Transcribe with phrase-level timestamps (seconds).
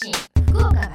[0.00, 0.12] 信
[0.46, 0.87] 福岡。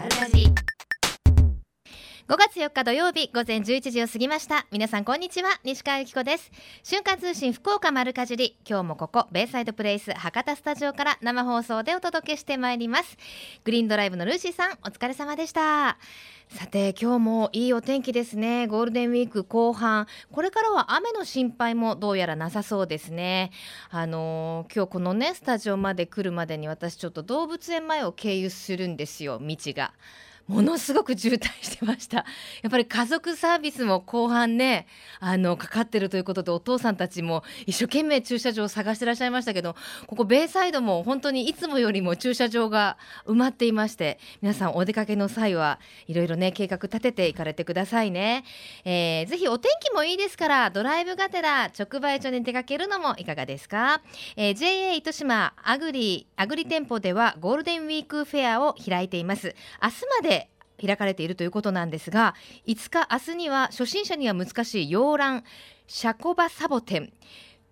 [2.26, 4.66] 5月4日土曜日午前11時を過ぎました。
[4.72, 5.60] 皆さんこんにちは。
[5.66, 6.52] 西川由紀子です。
[6.82, 13.18] 瞬間通信福岡丸かじり今日もここベイサイドプレイス博多スタジオから生放送でお届けしてまいります。
[13.66, 15.98] グリーンドライブのルーシーさんお疲れ様でした。
[16.48, 18.68] さて今日もいいお天気ですね。
[18.68, 20.08] ゴールデンウィーク後半。
[20.32, 23.52] これからは雨の心配もどうやらなさそうですね。
[23.90, 29.92] あのー今日このねスタジオまで来るまでに私ちょっと動物園前を経由するんですよ道が。
[30.48, 32.26] ものすごく渋滞してました。
[32.62, 34.88] やっぱり家族サービスも後半ね
[35.20, 39.76] あのかかってるということでお父さんたちも一生懸命駐車場を探してらっしゃいましたけど
[40.08, 48.44] ここベイサイドも本当にいつもよりも駐車場が埋まっていまして皆さんお出かけの際はいろいろね計画立てていかれてくださいね、
[48.84, 54.02] えーぜひお天気もいいですからドライブがてら直売所に出かけるのもいかがですか、
[54.36, 59.56] えー JA 糸島アグリアグリ店舗ではゴールデンウィークフェアを開いています。
[59.82, 60.43] 明日まで
[60.82, 62.36] 開かれているということなんですが
[62.68, 65.44] 5日明日には初心者には難しい洋蘭
[65.88, 67.14] シャコバサボテン。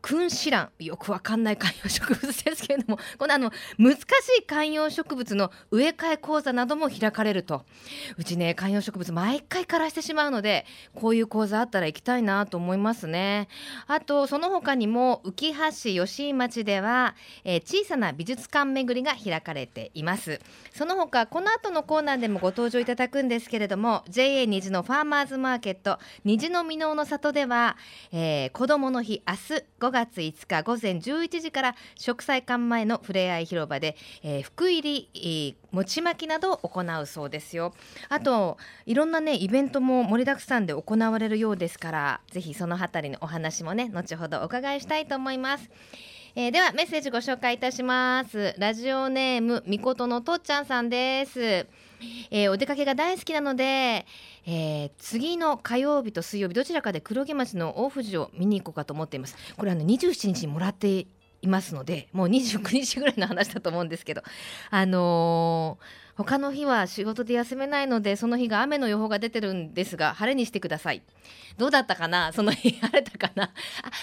[0.02, 4.04] 君子蘭よくわかんない観葉植物ですけれどもこのあの難し
[4.40, 7.66] い観葉植物の植え替え講座なども開かれると
[8.18, 13.48] うちね観葉植物毎回枯らしてしまうのでこういう講座あったら行きたいなと思いますね。
[13.88, 20.40] あとその他にも浮橋吉井町では、えー小さな美術館巡りが開かれています。
[20.74, 27.78] その他この後のコーナーでもご登場いただくんですけれども JA 虹のファーマーズマーケット虹の箕面の里では、
[28.12, 37.74] えー子どもの日明日5月5日午前11時から植栽館前のふれあい広場で、えー福入り、えー餅巻きなどを行うそうですよ。
[38.10, 45.70] あといろんなねイベントも盛りだくさんで行われるようですからぜひそのあたりのお話もね後ほどお伺いしたいと思います。
[46.36, 48.56] えーではメッセージご紹介いたします。
[48.58, 51.68] ラジオネームみことのとっちゃんさんです、
[52.30, 54.06] えーお出かけが大好きなので、
[54.46, 59.36] えー次の火曜日と水曜日どちらかで黒木町の大藤を見に行こうかと思っています。
[59.58, 61.08] これあの27日にもらって
[61.44, 64.22] いますのでもう29日ぐらいの話だと思うんですけど
[64.70, 71.02] あのー他の日は仕事で休めないのでその日が雨の予報が出てるんですが晴れにしてください。
[71.58, 72.32] どうだったかな？
[72.34, 73.46] その日 晴れたかな？
[73.46, 73.52] あ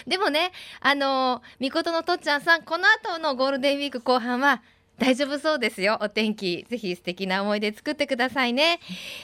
[0.07, 4.63] でもねあのー、みことのとっちゃんさんこの後のゴールデンウィーク後半は
[4.99, 5.99] 大丈夫そうですよ。
[6.01, 8.81] お天気ぜひ素敵な思い出作ってくださいね、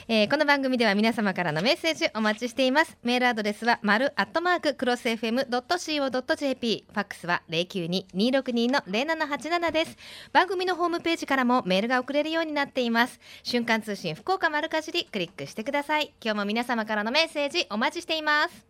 [0.07, 2.97] えーこの番組では皆様からのメッセージお待ちしています。
[3.03, 9.97] メールアドレスは丸アットマーククロス FM.co.jp ファックスは092-262の0787です。
[10.31, 13.19] 番組のホームページからもメールが送れるようになっています。
[13.43, 16.13] 瞬間通信福岡丸かじりクリックしてください。
[16.23, 18.65] 今日も皆様からのメッセージお待ちしています。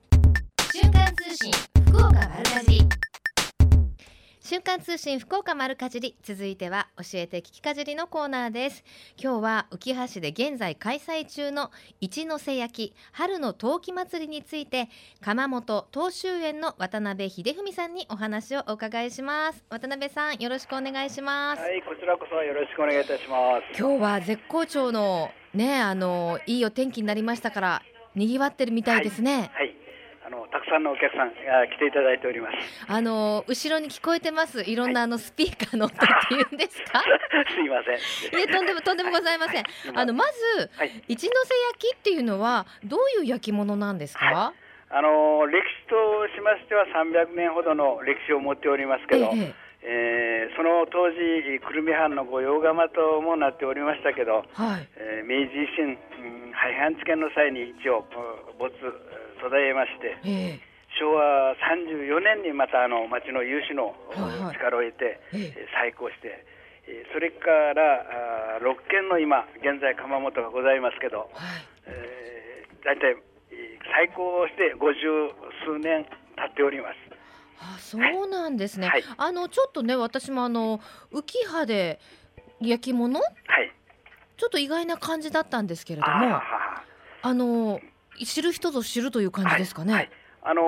[0.73, 1.51] 瞬間通信
[1.87, 3.14] 福岡丸かじり。
[4.45, 8.83] 瞬間通信福岡丸かじり続いては教えて聞きかじりのコーナーです。
[9.19, 14.87] 今日は浮橋で現在開催中の一ノ瀬焼き春の陶器祭りについて
[15.19, 19.65] 窯元東州園の渡辺秀文さんにお話をお伺いします。
[19.71, 23.79] 渡辺さんよろしくお願いします、はい、こちらこそよろしくお願いいたします。
[23.79, 27.81] 今日は絶好調のねあのいいお天気になりましたから
[28.13, 29.84] 賑わってるみたいですね、はい、あの
[30.55, 32.55] たくさんのお客さんが来ていただいております。
[32.87, 34.63] あの後ろに聞こえてます？
[34.63, 37.03] いろんなあのスピーカーの音っていうんですか、
[37.51, 38.39] すいません。
[38.39, 39.63] いえとんでもとんでもございません。
[39.91, 44.25] 今あのまずはい、一ノ瀬焼きっていうのはどういう焼き物なんですか？
[44.27, 44.53] は
[44.91, 51.17] あの歴史としましては300年ほどの歴史を持っておりますけど、えええーその当時
[51.67, 54.87] 久留米藩の御用窯ともなっておりましたけど、はい。
[54.95, 60.17] えー明治維新、うん廃藩置県の際に一応うん没えー途絶えまして。
[60.25, 60.59] え
[60.97, 66.45] 昭和34年にまたあの町の有志のはいはい力を得て、えええー再興して、
[66.87, 71.63] えーそれからあー6軒の今現在窯元がございますけど、えはい。
[71.87, 73.11] えー、大体
[73.51, 76.05] えー再興して50数年
[76.37, 76.95] 経っております。
[77.59, 78.87] あ、そうなんですね。
[78.87, 80.79] はいあのちょっとね私もあの
[81.11, 81.99] 浮き葉で
[82.61, 83.19] 焼き物？
[83.19, 83.71] はい。
[84.37, 86.83] ちょっと意外な感じだったんですけれどあーも、はは
[87.21, 87.79] あの
[88.23, 89.93] 知る人ぞ知るという感じですかね。
[89.93, 90.11] はいはい
[90.43, 90.65] あのー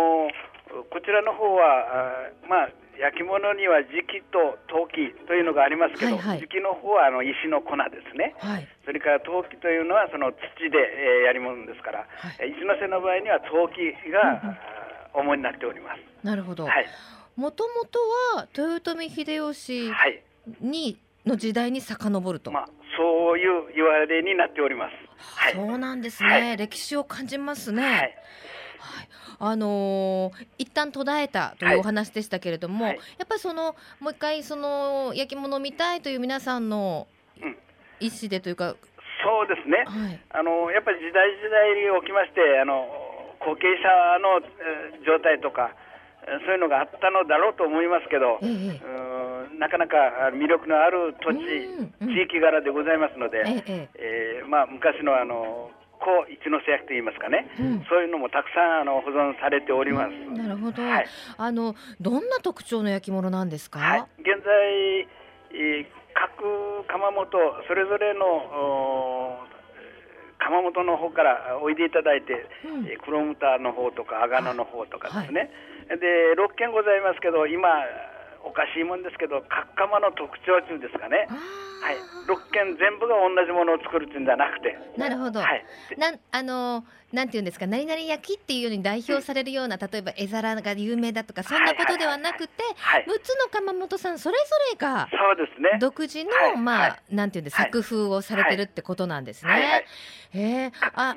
[0.92, 1.64] こちらの方は
[2.44, 8.36] あーまあ焼き物には磁器と陶器というのがありますけど、はいはい磁器の方はあの石の粉ですね。
[8.38, 8.68] はい。
[8.86, 10.38] それから陶器というのはその土
[10.70, 14.20] で、えーやり物ですから、はいえー一ノ瀬の場合には陶器が、
[15.16, 16.26] あー主になっております。
[16.26, 16.66] なるほど。
[16.66, 16.86] はい、
[17.38, 18.00] もともと
[18.36, 20.22] は豊臣秀吉はい、
[20.60, 22.52] にの時代に遡ると。
[22.52, 24.94] まあそういう言われになっております。
[25.18, 27.84] はい、そうなんですね、はい歴史を感じますね。
[27.84, 28.12] はい、はい
[29.40, 37.08] あのー一旦途絶えたというお話でしたけれども、はいやっぱりそのもう一回その焼き物を見たいという皆さんの
[37.42, 37.58] うん
[38.00, 38.76] 意思でというか、
[39.24, 39.86] そうですね。
[39.86, 42.88] はい、あのやっぱり時代時代に起きまして、あの
[43.40, 45.87] 後継者の、えー状態とか、えー
[46.46, 49.60] そういうのがあったのだろうと思いますけど、ええ。
[49.60, 51.40] なかなかあ魅力のある土地、
[52.04, 53.90] 地域柄でございますので、ええ。
[53.96, 57.86] ええーまあ、昔のあの古一ノ瀬焼といいますかね、うん。
[57.90, 60.12] そういうのもたくさんあの保存されております。
[60.12, 61.08] うんなるほど、はい。
[61.38, 65.08] あのどんな特徴の焼き物なんですか、はい、現在、
[65.56, 67.38] えー各窯元
[67.68, 69.38] それぞれのお
[70.48, 72.88] 窯元の方からおいでいただいて、うん。
[72.88, 75.52] えー黒牟田の方とか阿賀野の方とかですね、
[75.88, 77.70] で6軒ございますけど今
[78.48, 81.28] おかしいもんですけど各窯の特徴中ですかね。
[81.78, 81.96] はい、
[82.26, 85.64] 6軒全部が同じものを作るっていうんじゃなくて、なるほど、はい、
[85.98, 86.84] なんあの
[87.14, 95.78] なんていうんですか何々焼きっていうように代表されるような、例えば絵皿が有名だとかそんなことではなくて、はい6つの窯元さんそれぞれがそうですね。
[95.80, 97.66] 独自の、はいまあ、はいなんていうんですはい。
[97.66, 99.52] 作風をされてるってことなんですね。
[99.52, 99.86] はいはい。
[100.34, 101.16] へえあ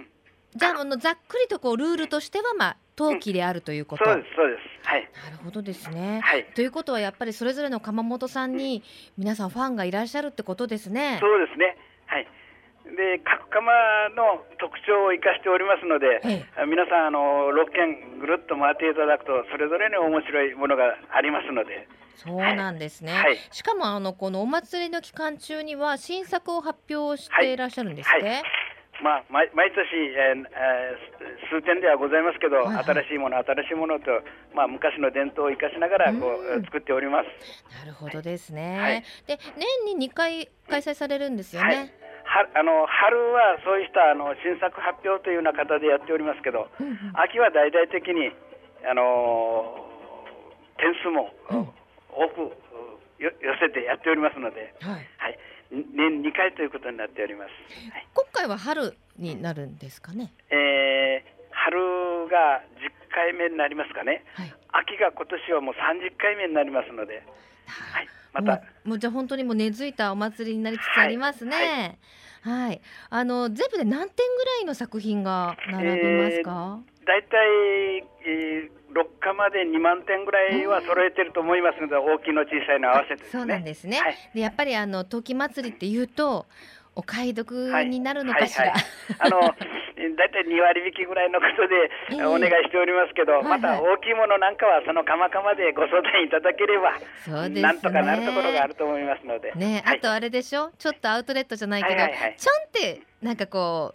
[0.55, 4.05] じゃああのざっくりとこうルールとしてはまあ陶器であるということ。
[4.05, 6.20] そうですそうですはいなるほどですね。
[6.23, 8.82] はいということはやっぱりそれぞれの窯元さんに
[9.17, 11.19] 皆さんファンがいらっしゃるってことですね。
[11.20, 11.76] そうですね。
[12.06, 12.29] はい。
[12.85, 13.62] で各窯
[14.17, 21.87] の特徴を生かしておりますので、えあ皆さんあの6軒ぐるっと回っていただくとそれぞれに面白いものがありますので、
[22.17, 23.12] そうなんですね。
[23.12, 28.43] はいしかもあのこのお祭りの期間中には新作を発表していらっしゃるんですね。
[29.02, 29.81] まあ毎毎年、
[30.17, 34.06] えーえー数点ではございますけど、はいはい新しいもの新しいものと
[34.55, 37.29] まあ昔の伝統を生かしながらこううん作っております。
[37.75, 38.79] なるほどですね。
[38.79, 39.38] はいで
[39.87, 41.93] 年に2回開催されるんですよはいね。。
[42.25, 48.31] はあの春はそうしたあの新作発表というような形でやっておりますけど、うんうん秋は大々的に
[48.87, 49.75] あの
[50.79, 51.69] 点数もうん
[52.12, 52.41] 多く
[53.19, 55.08] よ寄せてやっておりますので、はい。
[55.19, 55.38] はい、
[55.70, 57.50] 年2回ということになっております。
[57.93, 60.32] はい、今回は春になるんですかね？
[60.50, 61.76] えー春
[62.28, 64.25] が10回目になりますかね。
[64.34, 64.55] はい。
[64.72, 67.22] 秋が今年はもう30回目になりますので、
[67.67, 71.99] はい、またもうじゃあ本当にもう根付いたお祭りになりつつありますね。
[72.43, 72.81] はい。
[73.11, 76.78] あの全部で何点ぐらいの作品が並びますか？
[77.05, 77.38] 大体、
[78.26, 83.28] えー、6日まで2万点ぐらいは揃えてると思いますので、大きいの小さいの合わせてね。
[83.31, 84.00] そうなんですね。
[84.00, 86.46] はいでやっぱりあの陶器祭りっていうと
[86.94, 88.64] お買い得になるのかしら。
[88.64, 88.84] はいはい
[89.19, 89.54] あの
[90.00, 97.62] 大体2割引きぐらいのことええでお願いしておりますけど、はいはいまた大きいものなんかはそのかまかまでご相談いただければ、そうですね。
[97.62, 99.52] なんとかなるところがあると思いますので。
[99.52, 103.94] ね、はいあとあれでしょ、ちょっとアウトレットじゃないけど、はいはいはいちょんってなんかこ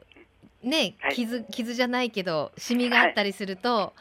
[0.63, 3.93] うね、はい傷傷じゃないけどシミがあったりすると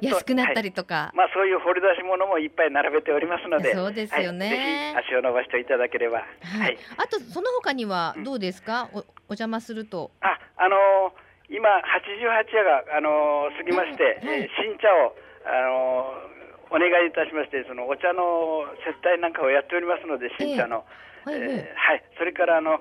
[0.00, 4.46] 安くなったはいりとか、まあそういう掘り出し物もいっぱい並べておりますので、そうですよね。
[4.48, 4.56] はい。
[4.56, 6.18] ぜひ足を伸ばしていただければ。
[6.18, 6.60] はい。
[6.60, 6.78] はい。
[6.96, 9.04] あとその他にはどうですか、おお
[9.34, 10.10] 邪魔すると。
[10.20, 14.28] あ、あのー今88夜があのー過ぎまして、うん。
[14.28, 14.40] はい。
[14.42, 16.30] えー新茶をあのー
[16.72, 20.84] お願いいたしまして、そのお茶の接待なんかをやっておりますので、新茶の。
[21.26, 21.50] はいはい。
[21.50, 22.78] えーはい、それからあの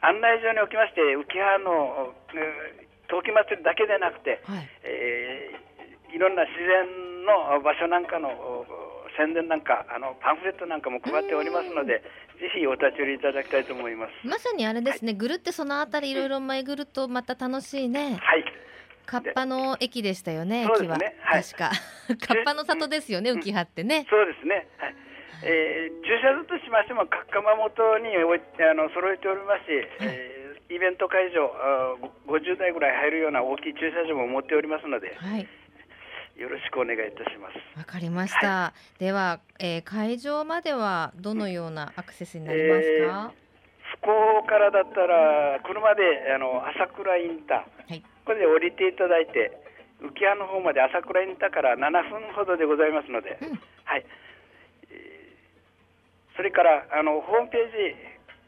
[0.00, 5.68] 案内所におきまして浮葉のうー陶器祭りだけでなくて、はいえー
[6.08, 8.64] いろんな自然の場所なんかのお
[9.16, 12.02] 宣伝なんかあのパンフレットなんかも配っておりますので
[12.40, 14.26] ぜひお立ち寄りいただきたいと思います。
[14.26, 18.18] まさにあれですね、ぐるってそのあたりいろいろ巡るとまた楽しいね。
[18.20, 18.44] はい
[19.04, 20.98] カッパの駅でしたよね、駅は。
[20.98, 21.70] ねはい確か。
[22.26, 24.06] カッパの里ですよね、浮葉ってね。
[24.10, 24.68] そうですね。
[24.76, 24.94] はい。
[25.44, 35.48] えー駐車場としましても各窯元においあの揃えておりますし、えーイベント会場あーご50台ぐらい入るような大きい駐車場も持っておりますので、はい。
[36.36, 37.56] よろしくお願いいたします。
[37.78, 38.74] わかりました。
[38.98, 43.32] では、えー会場まではどのようなアクセスになりますか？
[44.02, 46.02] 福岡からだったら車で
[46.34, 48.02] あの朝倉インターはい。
[48.26, 49.50] これで降りていただいて
[50.02, 54.04] 浮葉の方まで朝倉インターから7分ほどでございますので、うんはい、
[56.48, 57.94] れからあのホームページ、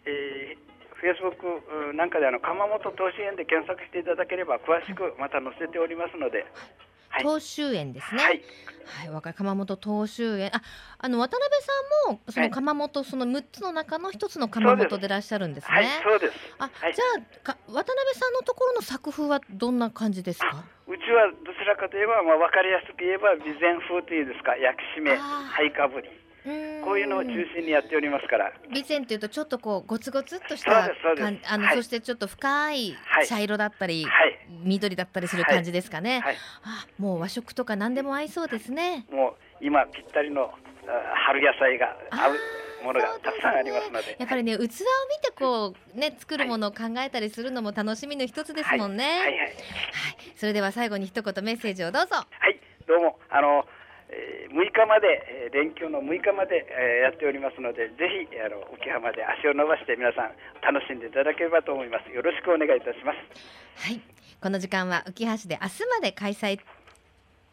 [0.08, 6.48] えー、フェイスブックなんかであの鎌本投資園で検索していただければ詳しくまた載せておりますので、
[7.10, 8.22] はい東州園ですね。
[8.22, 8.40] はい、
[8.86, 10.54] はい、若い鎌本東州園。
[10.54, 10.62] あ、
[10.96, 11.72] あの渡辺さ
[12.12, 15.74] んもそのはい鎌本、その六つの中の一つの鎌本でいらっしゃるんですね。
[15.74, 16.34] はい、そうです。
[16.58, 20.64] あ、はいじゃあか渡辺さんのところの作風はどんな感じですか？
[20.86, 25.18] うちはどちらかといえば、まあ、分かりやすく言えば備前風というんですか焼き締めあー
[25.50, 26.08] 灰かぶり
[26.84, 36.20] こういうのを中心にやっておりますから備前っていうとちょっとこうゴツゴツっとしたあの、はいそしてちょっと深いはい茶色だったり、はい緑だったりする感じですかね。
[36.20, 39.06] はいあ、もう和食とか何でも合いそうですね。
[39.10, 40.52] もう今ぴったりのあ
[41.26, 44.16] 春野菜が合うものがたくさんありますので。
[44.18, 44.84] やっぱりね、器を見て
[45.38, 49.04] こうね作るものを考えたりするのも楽しみの一つですもんね。
[49.04, 49.56] はい、はい、はい。
[50.36, 52.16] それでは最後に一言メッセージをどうぞ。
[52.16, 53.64] はい、どうもあの。
[54.10, 62.10] えー、6日まで、えー、連休の6日まで、えー、やっておりますので、ぜひあの浮浜で足を伸ばして皆さん楽しんでいただければと思います。
[62.10, 63.86] よろしくお願いいたします。
[63.86, 64.00] はい、
[64.42, 66.58] この時間は浮橋で明日まで開催。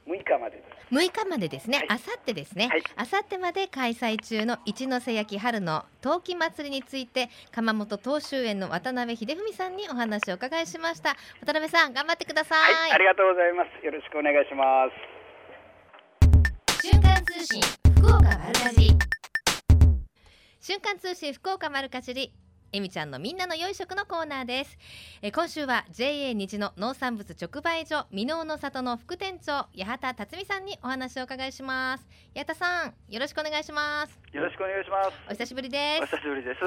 [0.08, 0.78] 6日までです。
[0.90, 11.18] 6日までですね、あさってですね、あさってまで開催中の一ノ瀬焼春の陶器祭りについて鎌本東秀園の渡辺秀文さんにお話をお伺いしました。
[11.42, 13.86] 渡辺さん頑張ってください、はい、ありがとうございます。
[13.86, 15.17] よろしくお願いします
[17.27, 17.62] 通信
[17.98, 18.98] 福岡丸かじり。
[20.62, 22.34] 瞬間通信福岡丸かじり。
[22.74, 24.78] えみちゃんのみんなの良い食のコーナーです。
[25.22, 32.06] え今週は JA 日の農産物直売所箕面の里の副店長八幡辰巳さんにお話をお伺いします。
[32.36, 34.20] 八幡さんよろしくお願いします。
[34.34, 35.12] よろしくお願いします。
[35.28, 36.04] お久しぶりです。
[36.04, 36.60] お久しぶりです。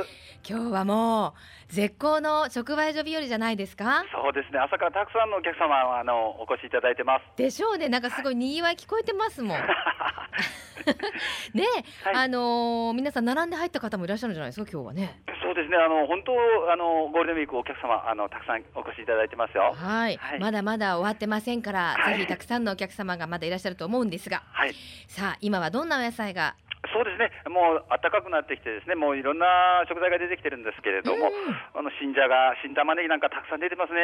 [0.49, 1.35] 今日はも
[1.69, 4.03] う絶好の直売所日和じゃないですか？
[4.11, 4.59] そうですね。
[4.59, 7.25] 朝からたくさんのお客様あのお越しいただいてます。
[7.37, 7.91] でしょうね。
[7.91, 9.59] なんかすごい賑わい聞こえてますもん。
[11.53, 11.65] ね、
[12.05, 14.71] はい、あのー、皆さん並んで入った方もいらっしゃるんじゃないですか？
[14.73, 15.21] 今日はね。
[15.43, 15.77] そうですね。
[15.77, 16.33] あの本当
[16.71, 19.75] あのゴールデンウィークお客様あのたくさんお越しいただいてますよ。
[19.75, 24.75] はい、はい、まだまだ終わってませんから、はい、ぜひたくさんのお客様がまだいらっしゃると思うんですが、はい、
[25.09, 26.55] さあ今はどんなお野菜が？
[26.95, 34.01] そうですね、もう暖かくなってきて、ですねもういろんな食材が出てきてるんですけれども、うん、あの新じゃが、新玉ねぎなんかたくさん出てますね。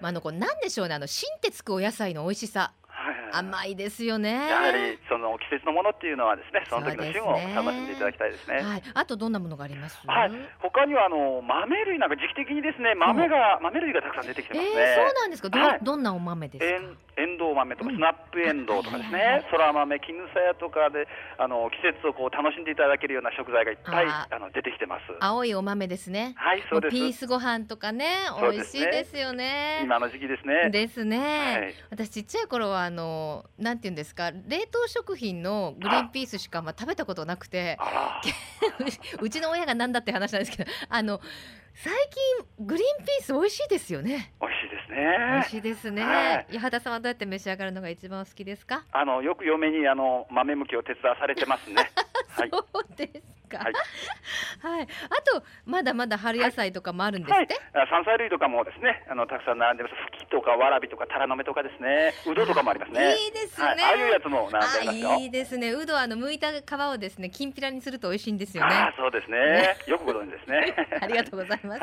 [0.00, 2.72] まあ、あのこれなんでしょうね、あの新ってつくお野菜の美味しさ。
[3.32, 4.48] 甘いですよね。
[4.48, 8.62] やはりその季節のものっていうのはですね、その時の旬を楽しんでいただきたいですね。
[8.62, 8.82] はい。
[8.94, 10.00] あとどんなものがあります？
[10.06, 10.32] はい。
[10.58, 14.72] 他にはあの豆類なんか時期的にですね、豆が、うん、豆類がたくさん出てきてますね。
[14.76, 15.48] えー、そうなんですか？
[15.48, 16.96] ど,はい、どんなお豆ですか？
[17.18, 25.02] えんどう豆とかスナップエンドウとかですね、そら豆、絹さやとかであの季節をこう楽しんでいただけるような食材がいっぱいあの出てきてます。
[25.20, 26.32] 青いお豆ですね。
[26.36, 26.92] はい、そうです。
[26.92, 28.06] ピースご飯とかね、
[28.40, 29.80] 美味しいですよね。
[29.82, 30.70] 今の時期ですね。
[30.70, 31.18] ですね。
[31.18, 37.78] はい、私ちっちゃい頃はあのなんていうんですか、冷凍食品のグリーンピースしかまあ食べたことなくて、
[39.22, 41.20] うちの親がなんだって話なんですけど、あの。
[41.72, 41.92] 最
[42.58, 44.34] 近グリーンピース美味しいですよね。
[44.40, 44.79] 美味しいで。
[44.90, 46.02] 美味しいですね。
[46.04, 48.84] はい、八幡さんはどうやって召し上がるのが一番お好きですか？
[48.92, 51.90] あのよく嫁にあの豆むきを手伝わされてますね。
[52.36, 53.58] そうですか。
[53.58, 53.72] はい。
[54.60, 57.54] はい、あとまだまだ春野菜とかもあるんですって？
[57.72, 59.94] はい、山菜類とかもですね、あのたくさん並んでます。
[60.18, 62.12] ふきとかわらびとかタラの芽とかですね。
[62.30, 63.16] うどとかもありますね。
[63.16, 63.66] いいですね。
[63.66, 65.14] ああいうやつも並んでますよ。
[65.16, 65.72] いいですね。
[65.72, 68.74] うどあの剥いた皮をですね、きんぴらにすると美味しいんですよね。
[68.74, 69.76] あそうですね。
[69.86, 70.74] よくご存知ですね。
[71.00, 71.80] ありがとうございます。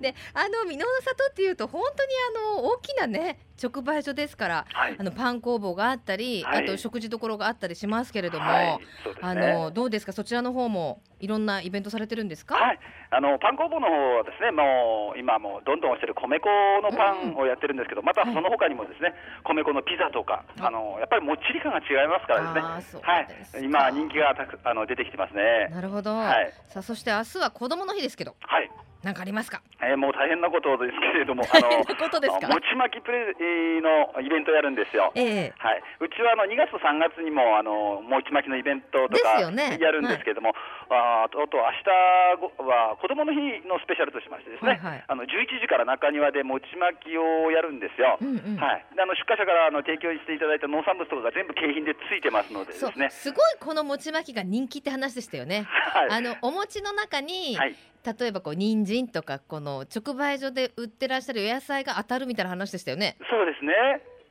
[0.00, 8.80] であの箕面の里っていうと本当にあの大きなね直売所ですから、はい、あのパン工房があったり、はい、あと食事どころがあったりしますけれども、はいね、
[9.22, 10.12] あのどうですか？
[10.12, 12.54] そちらの方もいろんなイベントされてるんですか？
[12.56, 12.78] はい、
[13.10, 16.48] あのパン工房の方はですね、もう今もうどんどん押してる米粉
[16.82, 19.14] のパンをやってるんですけど、うん、またその他にもですね、
[19.44, 23.02] 米粉のピザとか、あのやっぱりもっちり感が違いますからですね。
[23.02, 25.68] はい、今人気がたくあの出てきてますね。
[25.70, 26.14] なるほど。
[26.14, 28.36] はい、さあそして明日は子供の日ですけど。
[28.40, 28.70] はい。
[29.02, 29.62] なんかありますか？
[29.80, 33.34] えー、もう大変なことですけれども、あの餅巻きプレ
[33.80, 35.12] のイベントやるんですよ。
[35.14, 35.82] えー、はい。
[36.00, 39.50] うちはあの2月と3月にもあの餅巻きのイベントとかや
[39.92, 48.18] るんですけれども、ねはい、あとあと明日は子供の日のスペシャルとしましてですね、はいはい、あの11時から中庭で餅巻きをやるんですよ。
[48.20, 48.86] うんうん、はい。
[48.96, 53.10] であの出荷者からあの提供していただいた農産物とかが全部景品でついてますのでですね。
[53.10, 55.68] すごいこの餅巻きが人気って話でしたよね。
[55.68, 56.10] はい。
[56.10, 57.76] あのお餅の中に、はい
[58.06, 63.16] 例えばこう人参とかこの直売所で売ってらっしゃるお野菜が当たるみたいな話でしたよね。
[63.28, 63.72] そうですね。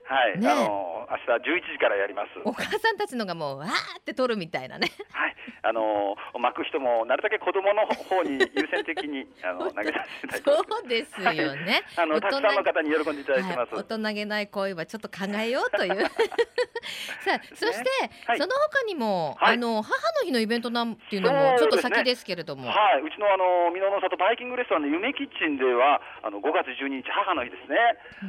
[0.08, 0.40] はい。
[0.40, 2.30] ね、あの明日11時からやります。
[2.46, 3.70] お母さんたちのがもうわー
[4.00, 4.92] って取るみたいなね。
[5.12, 5.36] はい。
[5.64, 11.82] あの巻く人もなるだけ子供の方に優先的にあの 投げ出していただきそうですよね。
[11.98, 13.74] あのたくさんの方に喜んでいただいてます。
[13.74, 16.06] はい、大人げない行為はちょっと考えようという。
[17.26, 17.90] さあ、そして、
[18.28, 19.90] はい、その他にも、はい、あの母
[20.22, 27.78] の日のイベントなんていうのもちょっと先ですけれども、ね、はい、うちのあの箕面の里バイキングレストランの夢キッチンではあの5月12日母の日ですね。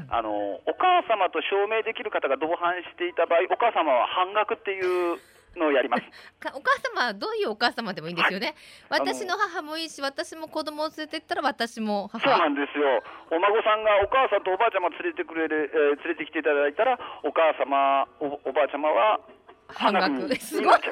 [0.09, 0.33] うん、あの
[0.65, 5.19] お母様と証明できる方が同伴していた場合、お母様は半額っていう。
[5.57, 6.05] のをやります。
[6.53, 8.53] お母様はどういうお母様でもいいんですよね、
[8.91, 12.29] はい、私の母もいいし私も子供を連れてったら私も母。
[12.29, 13.03] そうなんですよ。
[13.31, 19.19] お孫さんがお母さんとおばあちゃま連れてくれる、えー、連れてきていただいたらお母様おおばあちゃまは
[19.69, 20.91] 半額すごい売買ゲ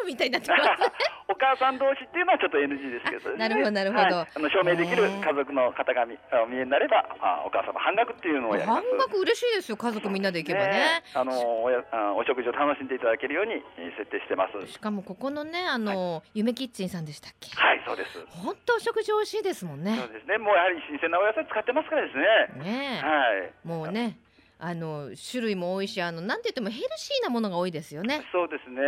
[0.00, 0.62] ームみたいになってます
[1.28, 3.36] お母さん同士っていうのはちょっと NG ですけどね。
[3.38, 8.96] なるほどなるほどはいあの証明できる家族の方が見見えになれば、あお母様半額っていうのをやりま半す。
[8.98, 14.66] 額嬉しいですよ家族みんなで行けばねあのおやあお食事を楽しんでいただけるようにえー設定してます。
[14.66, 17.48] しかもここのねあの、夢キッチンさんでしたっけ？
[17.56, 18.24] はい、そうです。
[18.44, 20.38] 本当お食事美味しいですもんねそうですね。
[20.38, 22.24] もうやはり新鮮なお野菜使ってますからですね。
[22.64, 23.52] ねえはい。
[23.64, 24.18] もうね
[24.66, 28.80] あの種類も多いしあのなんて言ってもヘルシーなものが多いですよねそうですね。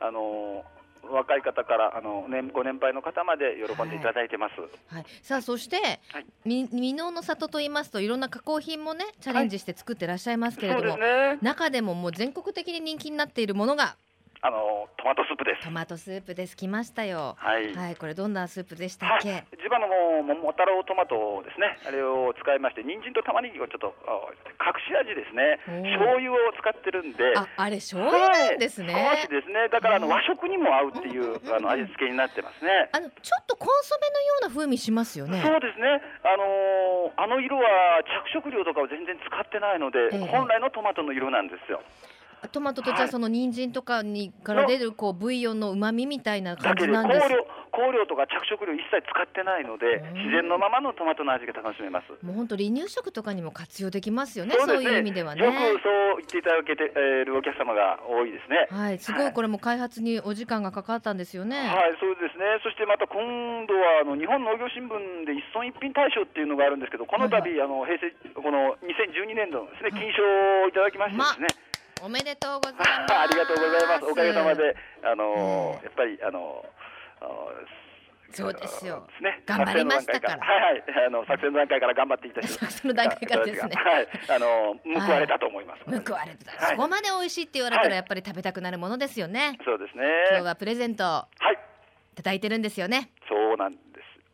[0.00, 0.64] あの
[1.10, 4.54] 若い方からあの年ご年配の方まで喜んでいただいてます。
[4.92, 11.38] はい、さあそして、はいみ箕面の里と言いますといろんな加工品もねチャレンジして作ってらっしゃいますけれども、ですね。
[11.42, 13.96] 中でももう全国的に人気になっているものが
[14.44, 15.64] あのトマトスープです。
[15.64, 16.54] トマトスープです。
[16.54, 17.32] 来ましたよ。
[17.40, 17.72] はい。
[17.72, 19.88] はいこれどんなスープでしたっけ、はい、地場の
[20.20, 24.28] 桃太郎トマトですね、あれを使いまして、人参と玉ねぎをちょっとあ
[24.60, 25.64] 隠し味ですね。
[25.96, 30.12] 醤油を使ってるんで、ああれ醤油なんですね、はい、ですね、だからあのうん。
[30.12, 32.92] 和食にも合うっていうあの味付けになってますね。
[32.92, 35.40] あのちょっとコンソメのような風味しますよね。
[35.40, 40.26] そうですね、あのーあの色は着色料とかを全然使ってないので、ええ。
[40.28, 41.80] 本来のトマトの色なんですよ。
[42.48, 52.08] トマトとじゃその人参とかにから出るこうブイヨンの旨味みたいな感じなんです料香料とか着色料一切使ってないので、うん自然のままのトマトの味が楽しめます。
[52.24, 58.68] もう本当離乳食とかにも活用できますよねそういう意味ではねよくそう言っていただけているお客様が多いですね。
[58.70, 61.58] はい、すごいこれも開発にお時間がかかったんですよね。
[61.58, 62.44] はい、そうですね。
[62.62, 63.20] そしてまた今
[63.66, 70.22] 度はあの日本農業新聞で一村一品大賞っていうのがあるんですけど、この度、はいあの平成この2012年度のですねはい金賞
[70.64, 71.73] をいただきましてですね。
[72.04, 72.88] おめでとうございます。
[73.16, 74.04] ありがとうございます。
[74.04, 76.64] おかげさまであの、えやっぱりあの。
[77.22, 77.24] あ
[78.30, 79.42] そうですよね。
[79.46, 84.74] 頑張りましたからはいはい、あの作戦の段階から頑張っていただき作戦の段階からですねはい、あの
[85.06, 85.84] 報われたと思います。
[85.86, 89.56] 報われてた、はいそこまで美味しいって言われたらはいやっぱり食べたくなるものですよね。
[89.64, 90.04] そうですね。
[90.32, 91.54] 今日はプレゼントはい。
[92.12, 93.10] いただいてるんですよね。
[93.28, 93.72] そうなん。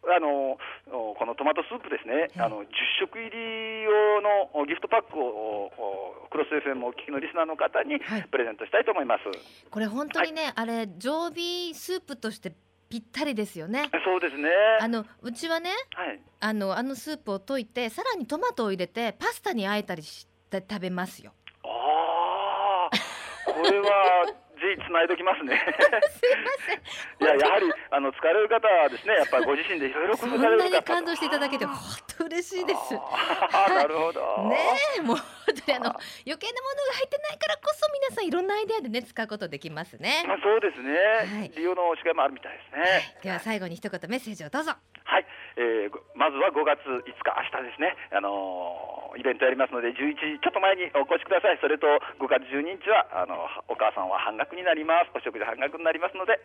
[0.09, 0.57] あの
[0.89, 2.67] おこのトマトスープですね、はいあの10
[3.01, 9.25] 食入り用のおギフトパックをおクロス FM をお聞きのリスナーの方にはいプレゼントしたいと思います。
[9.71, 12.53] これ本当にね、あれ常備スープとして
[12.89, 13.89] ぴったりですよね。
[14.05, 14.49] そうですね。
[14.81, 16.21] あのうちはね、はい。
[16.41, 21.33] あのあのスープを溶いてさらにトマトを入れてパスタにあえたりして食べますよ。
[21.63, 24.27] ああ、これは
[24.61, 25.57] ぜひつないどきますね。
[26.13, 26.79] すいません。
[27.25, 31.77] いややはりあの疲れる方はですね、やっぱりご自身でいろいろそんなに感動していただけて本
[32.19, 32.95] 当嬉しいです。
[32.95, 34.49] あーなるほど。
[34.51, 34.59] ね
[34.99, 35.91] えもうあの
[36.27, 40.25] 余計なものが入ってないからこそ皆さんいろんなアイデアでね使うことできますね。
[40.27, 40.93] まあそうですね、
[41.41, 43.17] はい利用の違いもあるみたいですね。
[43.23, 44.73] では最後に一言メッセージをどうぞ。
[45.05, 45.27] はい、
[45.61, 53.37] えーごまずは5月5日、明日ですね、あのーイベントやりますので、11時ちょっと前にお越しください、それと5月12日はあの
[53.69, 56.41] お母さんは半額になります、お食事半額になりますので、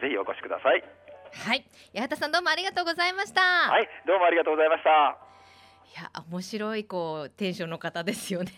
[0.00, 0.82] ぜひお越しください。
[1.30, 1.62] はい
[1.94, 3.40] 八幡さんどうもありがとうございました。
[3.40, 5.16] はい、どうもありがとうございました。
[5.90, 8.52] いや面白いこうテンションの方ですよね。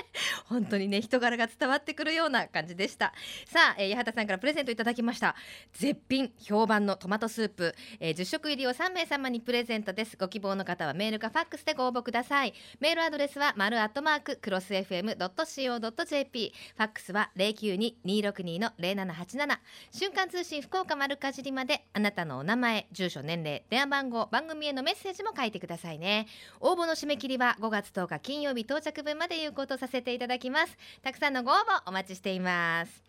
[0.46, 3.14] 本当にね人柄が伝わってくるような感じでした。
[3.46, 5.34] さあ、えー、八幡さんからプレゼントいただきました。
[5.72, 10.18] 絶品評判のトマトスープ、えー、10食入りを3名様にプレゼントです。
[10.18, 12.52] ご希望の方はメールかファックスでご応募ください。
[12.80, 19.58] メールアドレスは丸アットマーククロス FM.co.jp ファックスは092-262の0787
[19.90, 26.26] 瞬間通信福岡丸かじりまであなたのお名前住所年齢電話番号番組へのメッセージも書いてくださいね。
[26.68, 30.76] 応募の締め切りは5月10日金曜日到着分まで有効とさせていただきます。
[31.00, 33.04] たくさんのご応募お待ちしています。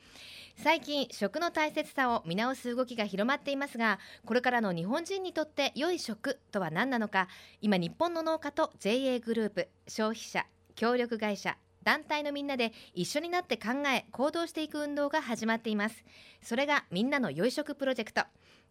[0.58, 16.04] 最近食の大切さを見直す動きが広まっていますがこれからの日本人にとって良い食とは何なのか今日本の農家と JA グループ消費者協力会社団体のみんなで一緒になって考え行動していく運動が始まっています。
[16.44, 18.22] それがみんなの良い食プロジェクト。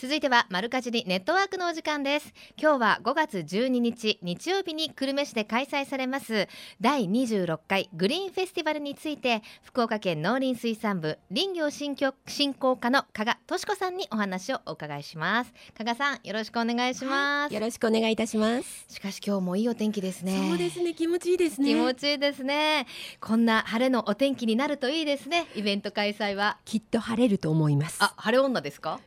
[0.00, 2.32] 続いては丸かじりネットワークのお時間です。
[2.56, 6.46] 今日は5月12日日曜日に久留米市で開催されます。
[6.80, 15.52] 第26回グリーンフェスティバルについて福岡県農林水産部林業振興振興課の加賀敏子さんにお話をお伺いします。
[15.76, 18.84] 加賀さんよろしくお願いします、よろしくお願いいたします。
[18.86, 20.46] しかし今日もいいお天気ですね。
[20.48, 21.70] そうですね、気持ちいいですね。
[21.70, 22.86] 気持ちいいですね。
[23.20, 25.48] こんな晴れのお天気になるといいですね。
[25.56, 26.58] イベント開催は。
[26.64, 27.96] きっと晴れると思います。
[27.98, 29.00] あ晴れ女ですか？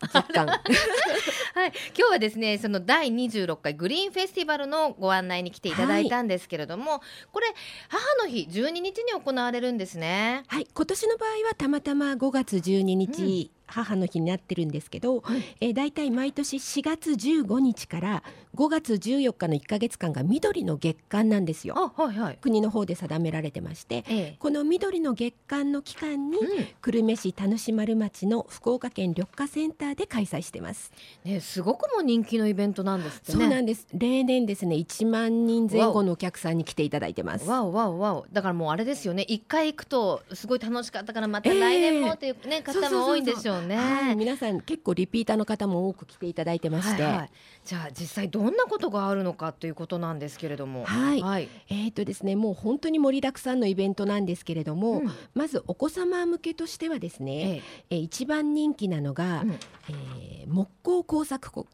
[0.00, 0.46] 若干。
[0.46, 0.62] は
[1.54, 7.46] はい、今日はですねその第26回グリーンフェスティバルのご案内に来ていただいたんですけれども、これ
[7.88, 10.44] 母の日12日に行われるんですね。
[10.46, 18.22] はい、今年の場合はたまたま5月12日、母の日になってるんですけど、はいえー、だいたい毎年4月15日から
[18.56, 21.74] 5月14日の1ヶ月間が緑の月間なんですよ。
[21.76, 22.38] あはいはい。
[22.40, 30.90] 国の方で定められてましてええこの緑の月間の期間に、うん久留米市田主丸町の福岡県緑化センターで開催してます。
[31.24, 33.20] ねすごくも人気のイベントなんですね。
[33.26, 33.86] そうなんです。
[33.92, 37.48] 例年ですね1万人前後のお客さんに来ていただいてます。
[37.48, 43.76] わおわおわおだからもうあれですよね一回行くとすごい楽しかったからまた来年もっていう、ねそうそうそうそう方も多いんでしょうね。
[43.76, 47.30] はい、皆さん結構リピーターの方も多く来ていただいてまして、はいはい
[47.64, 50.86] じゃあ実際どんなことがあるのかということなんですけれども。
[50.86, 51.48] はいはい。
[51.68, 61.66] えーとですね、もう本当に盛りだくさんのイベントなんですけれども、うんまずお子様向けとしてはですね、ええー一番人気なのが、うんえー木工工作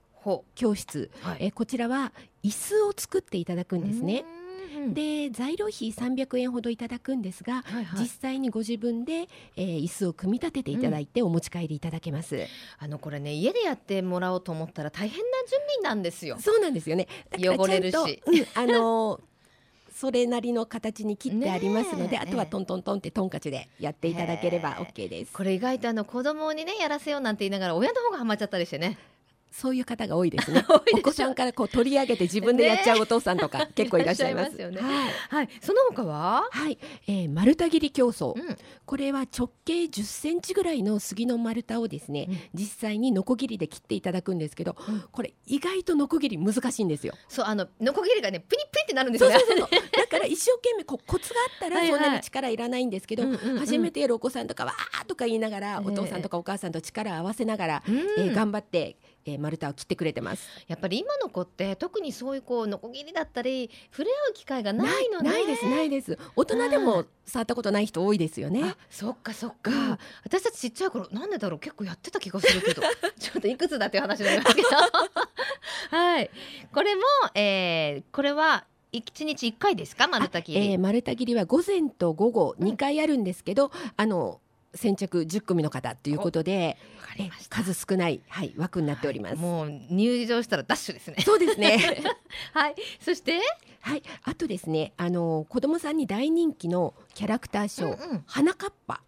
[0.57, 1.27] 教室、う。
[1.27, 4.25] はいえーこちらは椅子を作っていただくんですね。。
[4.39, 4.44] うん
[4.93, 12.47] で材料費300円ほどいただくんですが、はいはい実際にご自分で、えー椅子を組み立てていただいてお持ち帰りいただけます。
[12.79, 16.37] あのこれね家でやってもらおうと思ったら大変な準備なんですよ。
[16.41, 17.09] そうなんですよね。
[17.39, 19.21] 汚れるしうんあのー
[19.95, 25.33] それなりの形に切ってありますので、あとはトントントンってトンカチでやっていただければ OK です。
[25.33, 28.99] これ意外とあの子供にねやらせようなんて言いながら親の方がハマっちゃったりしてね。
[29.57, 30.65] そういう方が多いですね
[30.95, 34.57] お子さんからこう取り上げて自分でやっちゃうお父さんとか 結構いらっしゃいます。
[34.57, 35.49] いらっしゃいますよはいはい。
[35.61, 36.49] その他は？
[36.51, 38.57] はい、えー丸太切り競争、うん。
[38.85, 47.15] これは直径10センチぐらいの杉の丸太をですね、うん実際にノコギリで切っていただくんですけど、うんこれ意外とノコギリ難しいんですよ。
[47.29, 49.37] そうあのノコギリがねプニプニってなるんですよね。
[49.39, 60.49] そうそうそうだから一生懸命こうコツがあったらはいはいそんなに力いらないんですけど、うんうんうん初めてやるお子さんとかはあーとか言いながら、ええお父さんとかお母さんと力を合わせながら、うんえー頑張って、えー丸太を切ってくれてます。
[60.69, 65.31] やっぱり今の子って特にそういうこうノコギリだったり触れ合う機会がないのね。
[65.31, 66.19] ないですないです。
[66.37, 68.63] 大人でも触ったことない人多いですよね。
[68.65, 68.77] あ。
[68.91, 69.99] そっかそっか、うん。
[70.25, 71.59] 私たちちっちゃい頃なんでだろう？
[71.61, 72.83] 結構やってた気がするけど。
[73.19, 74.69] ちょっといくつだっていう話になりますけど。
[75.97, 76.31] はい。
[76.73, 77.03] これも、
[77.35, 80.07] えー、これは一日一回ですか？
[80.07, 84.41] 丸太切り、えー丸太切りは午前と午後2回あるんですけど、あの
[84.75, 86.77] 先着10組の方ということで、
[87.49, 89.37] 数少ない、はい、枠になっております。
[89.37, 91.17] もう入場したらダッシュですね。
[91.25, 91.79] そうですね。
[92.53, 92.75] はい。
[93.01, 93.41] そして？
[93.81, 98.25] はい、あとですね、あの子供さんに大人気のキャラクターショー、うんうん。
[98.27, 99.03] 花かっぱ。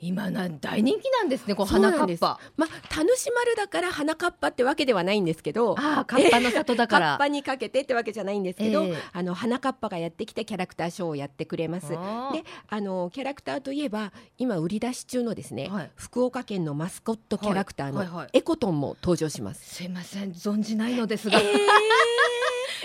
[0.00, 2.40] 今な大人気なんですねこう花かっぱ。
[2.56, 5.76] まあ、田主丸だから花かっぱってわけではないんですけど。
[5.78, 8.96] ああカッパの里だかカッらパにかけてってわけじゃないんですけど、ええ。
[9.12, 11.90] あの花かっぱがやってきてキャラクターショーをやってくれます。
[11.90, 15.90] で、あのキャラクターといえば今売り出し中のですね、はい。
[15.96, 19.74] 福岡県のマスコットキャラクターはいはいはいのエコトンも登場します。
[19.74, 21.42] すいません存じないのですが、え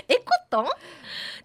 [0.08, 0.66] エコトン？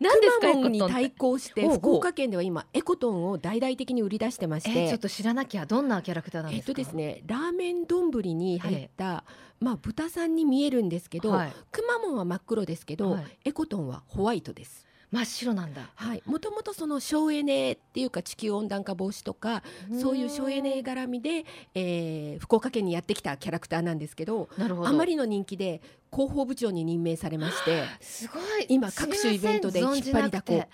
[0.01, 1.09] 何ですかエくまモンにコトンって？
[1.09, 6.73] 対抗して福岡県では今エコトンを大々的に売り出してまして、えー、ちょっと知らなきゃどんなキャラクターなんえっですか？
[6.73, 9.25] とですね、ラーメン丼に入った、
[9.61, 11.53] まあ豚さんに見えるんですけど、はい。
[11.71, 13.25] くまモンは真っ黒ですけど、はい。
[13.45, 14.87] エコトンはホワイトです。
[15.11, 15.91] 真っ白なんだ。
[15.95, 19.63] はい、もともとその省エネっていうか地球温暖化防止とか
[20.01, 21.45] そういう省エネ絡みで、
[21.75, 24.89] えー福岡県にやってきたキャラクターなんですけどなるほど。
[24.89, 25.81] あまりの人気で
[26.13, 28.67] 広報部長に任命されましてすごい。
[28.69, 30.53] 今各種イベントで引っ張りだこ。
[30.53, 30.67] 存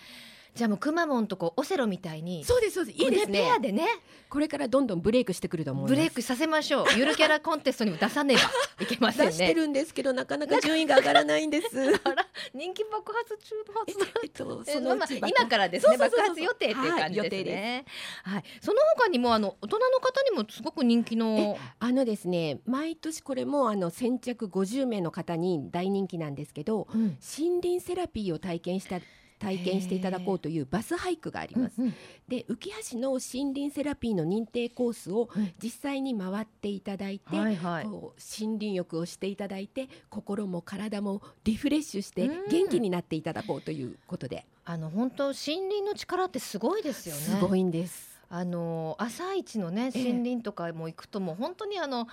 [0.57, 2.99] じゃあもうくまモンとこうオセロみたいにそうですそうです。
[2.99, 3.87] いいですこれペアねでね。
[4.31, 5.95] これからどんどんブレイクしてくると思います。
[5.95, 6.87] ブレイクさせましょう。
[6.97, 8.41] ゆるキャラコンテストにも出さねば
[8.83, 11.69] いけません出してねるんですけどなかなか順位が上がらないんです。
[12.55, 17.85] 人気爆発中のはずだえっとえそのうまあ今からですね爆発予定っていう感じですはい予定ね。
[18.23, 27.19] はい、その他にもあの大人の方にもすごく人気のあのですね毎年これもあの先着50名の方に大人気なんですけどうん。
[27.39, 29.01] 森林セラピーを体験した
[29.39, 31.79] 体験していただこうというバスハイクがあります。
[31.79, 31.95] うんうん
[32.29, 32.57] で浮
[32.91, 37.85] 橋の森林セラピーの認定コースをうん実際に回っていただいて、はいはい。
[37.85, 47.21] こう森林浴をしていただいて心も体もリフレッシュしてうん元気になっていただこうということで、あの本当森林の力ってすごいですよね。
[47.21, 48.17] すごいんです。
[48.29, 52.09] あの朝一のねええ森林とかも行くともう本当にあの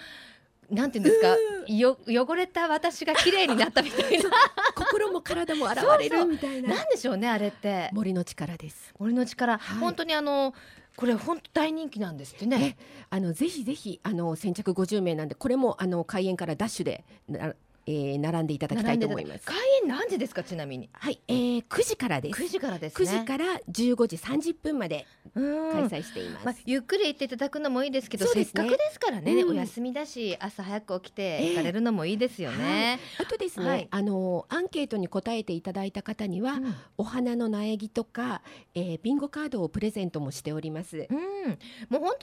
[0.69, 1.36] なんていうんですか？
[1.73, 4.30] よ汚れた私が綺麗になったみたいな。
[4.76, 6.76] 心も体も現れるみたいな。
[6.76, 7.89] なんでしょうねあれって。
[7.93, 8.93] 森の力です。
[8.99, 9.78] 俺の力、はい。
[9.80, 10.54] 本当にあの
[10.95, 12.78] これ本当大人気なんですってね。
[13.10, 17.54] あのぜひぜひあの先着50名なんでこれもあの開園からダッシュでな
[17.86, 19.46] えー並んでいただきたいと思います。
[19.46, 20.89] 開園何時ですかちなみに？
[20.93, 22.41] はい、えー、9時からです。
[22.41, 25.72] 9時からです9ね時から15時30分までうん。
[25.89, 26.46] 開催しています。
[26.46, 28.52] まあ、ゆっくり行っていただくのもいいですけどそうですね。
[28.56, 29.50] せっかくですからね、うん。
[29.52, 33.00] お休みだし朝早く起きてええ行かれるのもいいですよね。
[33.19, 33.88] あとですね、はい。
[33.89, 36.76] あのアンケートに答えていただいた方には、うん。
[36.98, 38.41] お花の苗木とか、
[38.76, 41.08] えー、ビンゴカードをプレゼントもしております。
[41.10, 41.58] うん、もう本
[41.89, 42.13] 当にあの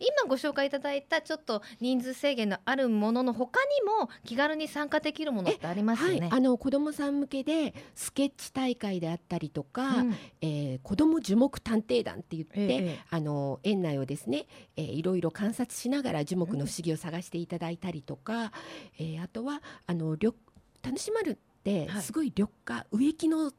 [0.00, 6.20] 今ご紹介いただいたちょっと人数制限のあるものの他にも気軽に参加できるものってありますよね。
[6.22, 10.14] はい、あの子どもさん向けでスケッチ大会であったりとか、うん。
[10.40, 18.52] えー子ども樹木探偵団って言って、ええあの園内をですね、えーいろいろ観察しながら樹木の不思議を探していただいたりとか、
[18.98, 20.34] えーあとはあの緑
[20.82, 22.02] 田主丸ってはい。
[22.02, 23.52] すごい緑化、植木の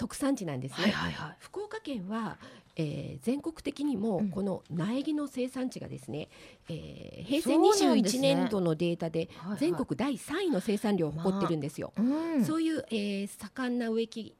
[0.00, 0.84] 特産地なんですね。
[0.84, 1.36] はいはいはい。
[1.40, 2.38] 福岡県は、
[2.76, 6.28] えー全国的にもうんこの苗木の生産地がですね、
[6.70, 11.92] えー平成そうなんです21ね年度のデータで全国第3位の生産量を誇ってるんですよ。
[11.98, 14.34] うんそういう、えー盛んな植木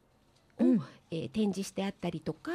[0.59, 2.51] を、うんえー展示してあったりとか、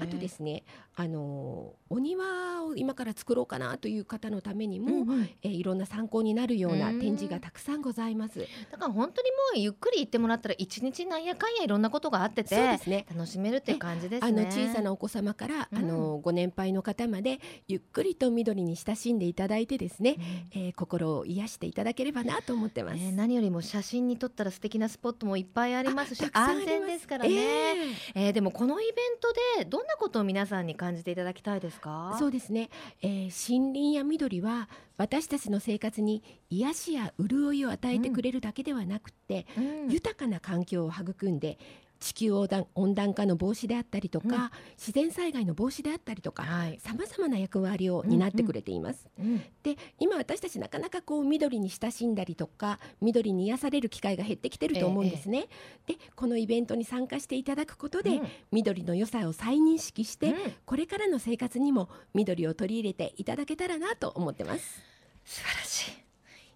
[0.00, 0.64] あとですね、
[0.96, 8.40] あのーお庭を今から作ろうかなという方のためにも、うんうんえーいろんな参考になるようなうん展示がたくさんございます。
[8.70, 13.06] だから本当にもうゆっくり行ってもらったら一日なんやかんやいろんなことがあっててそうですね。
[13.14, 14.28] 楽しめるっていう感じですね。
[14.28, 20.16] あの小さなお子様から、うんあのご年配の方までゆっくりと緑に親しんでいただいてですね、
[20.52, 22.96] えー心を癒していただければなと思ってます。
[22.96, 27.81] ね、何よりも写真に撮ったら素敵なスポットもいっぱいありますし安全ですからね、え
[28.14, 32.12] えーでもこのイベントでどんなことを皆さんに感じていただきたいですか？
[32.14, 32.70] ーそうですね、
[33.02, 39.88] えー森林や緑は私たちの生活に癒しや潤いを与えてくれるだけではなくって、うん。
[39.90, 41.58] 豊かな環境を育んで
[42.02, 44.50] 地球温暖温暖化の防止であったりとか、うん。
[44.76, 49.08] 自然災害の防止であったりとかはい、さまざまな役割を担ってくれています。
[49.18, 49.38] うん。
[49.62, 55.46] で今私たちなかなかこう緑に親しんだりとか緑に癒される機会が減ってきてると思うんですね。
[55.86, 58.28] でこのイベントに参加していただくことで、うん。
[58.50, 60.34] 緑の良さを再認識して、うん。
[60.66, 64.82] これからの生活にも緑を取り入れていただけたらなと思ってます。
[65.24, 66.01] 素晴らしい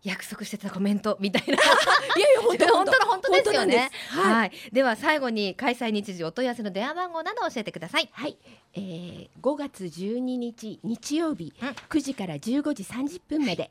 [0.02, 1.54] 約束してたコメントみたいな。
[2.16, 2.66] いやいや本当
[3.00, 3.90] の本当ですよね。
[4.10, 4.52] はい、はい。
[4.72, 8.08] では最後に開催日時お問い合わせの電話番号など教えてください。
[8.12, 8.36] はい、
[8.74, 11.68] えー、5月12日日曜日、うん。
[11.68, 13.70] 9時から15時30分まで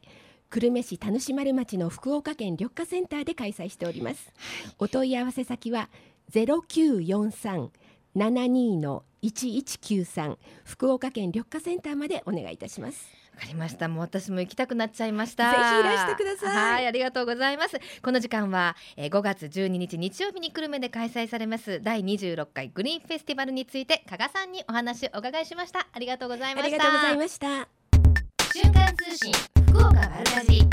[0.49, 4.31] 久留米市田主丸町の福岡県緑化センターで開催しております、
[4.79, 5.89] お問い合わせ先は
[6.31, 7.69] 0943
[8.15, 13.89] 72の1193福岡県緑化センターまでお願いいたしますわかりました。
[13.89, 15.51] もう私も行きたくなっちゃいました。
[15.51, 16.73] ぜひいらしてください。
[16.75, 17.77] はいありがとうございます。
[18.01, 25.87] この時間は、えー、5月12日日曜日に久留米で開催されます第26回グリーンフェスティバルについて加賀さんにお話をお伺いしました。
[25.91, 26.69] ありがとうございあました。
[26.69, 27.67] りがとうございました。
[28.53, 29.33] 瞬間通信
[29.67, 30.69] 福岡丸かじり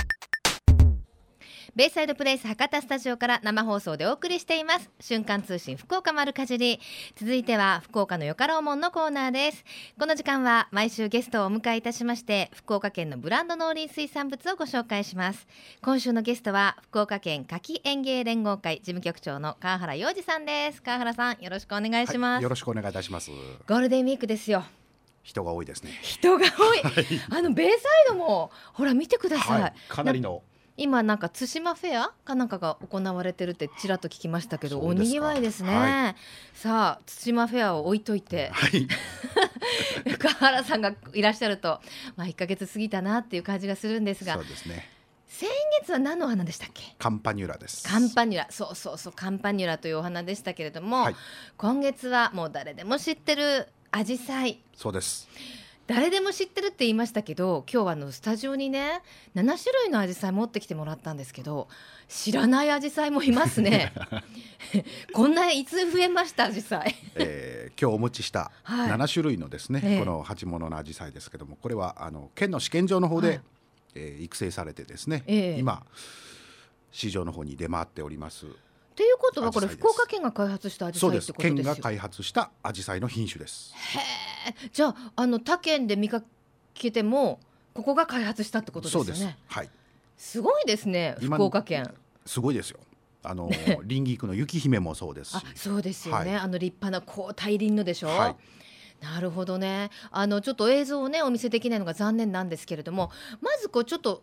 [1.75, 4.91] ベイサイドプレイス博多スタジオから生放送でお送りしています。
[5.01, 6.79] 瞬間通信福岡丸かじり。
[7.17, 9.65] 続いては福岡のよかろうもんのコーナーです。
[9.99, 15.47] この時間は毎週ゲストをお迎えいたしまして福岡県のブランド農林水産物をご紹介します。
[15.81, 20.83] 今週のゲストは福岡県夏季園芸連合会事務局長の川原洋二さんです。
[20.83, 23.31] 川原さんよろしくお願いします、はい、よろしくお願いいたします。
[23.67, 24.63] ゴールデンウィークですよ。
[25.23, 25.99] 人が多いですね。
[26.03, 26.83] 人が多い、
[27.31, 30.43] あのベイサイドもほら見てください、はい、かなりの。
[30.77, 36.17] 今なんか対馬フェアかなんかが行われてるってちらっと聞きましたけどおにぎわいですね、は
[36.55, 38.51] さあ対馬フェアを置いといて。
[38.53, 38.89] はい、
[40.09, 41.81] 深原さんがいらっしゃると
[42.17, 44.35] まあ1ヶ月過ぎたなっていう感じがするんですが。
[44.35, 44.89] そうですね。
[45.29, 45.49] 先
[45.81, 46.95] 月は何のお花でしたっけ？
[46.99, 47.89] カンパニュラです。
[47.89, 48.47] カンパニュラ。
[48.51, 51.17] そうそうそうカンパニュラというお花でしたけれども、はい。
[51.57, 54.63] 今月はもう誰でも知ってるアジサイ。
[54.75, 55.29] そうです。
[55.87, 59.03] 誰でも知ってるって言いましたけど今日はあのスタジオにね
[59.35, 61.69] 7種類のアジサイ持ってきてもらったんですけど
[62.09, 63.93] 知らないアジサイもいますね。
[65.13, 66.95] こんないつ増えましたアジサイ。
[67.15, 68.91] えー、今日お持ちしたはい。
[68.91, 69.99] 7種類のですね、ええ。
[69.99, 73.41] この鉢物のアジサイですけどもこれはあの県の試験場の方で、はい。
[73.95, 75.59] えー育成されてですね、ええ。
[75.59, 75.85] 今
[76.93, 78.47] 市場の方に出回っております
[78.95, 81.55] ということはこれ福岡県が開発したアジサイってことですよす。
[81.55, 83.73] 県が開発したアジサイの品種です。
[83.75, 86.23] へえじゃああの他県で見か
[86.75, 87.41] けても
[87.75, 89.07] ここが開発したってことですよね。
[89.07, 89.37] そうです。
[89.47, 89.71] はい。
[90.17, 91.93] すごいですね今福岡県。
[92.27, 92.79] すごいですよ。
[93.25, 93.51] あの
[93.85, 95.37] リンギクの雪姫もそうですし。
[95.37, 96.41] あそうですよね、はい。
[96.41, 98.37] あの立派なこう大輪のでしょ、はい。
[99.03, 99.91] なるほどね。
[100.11, 104.23] あのちょっと映像をねお見せできないのが残念なんですけれどもまずこうちょっと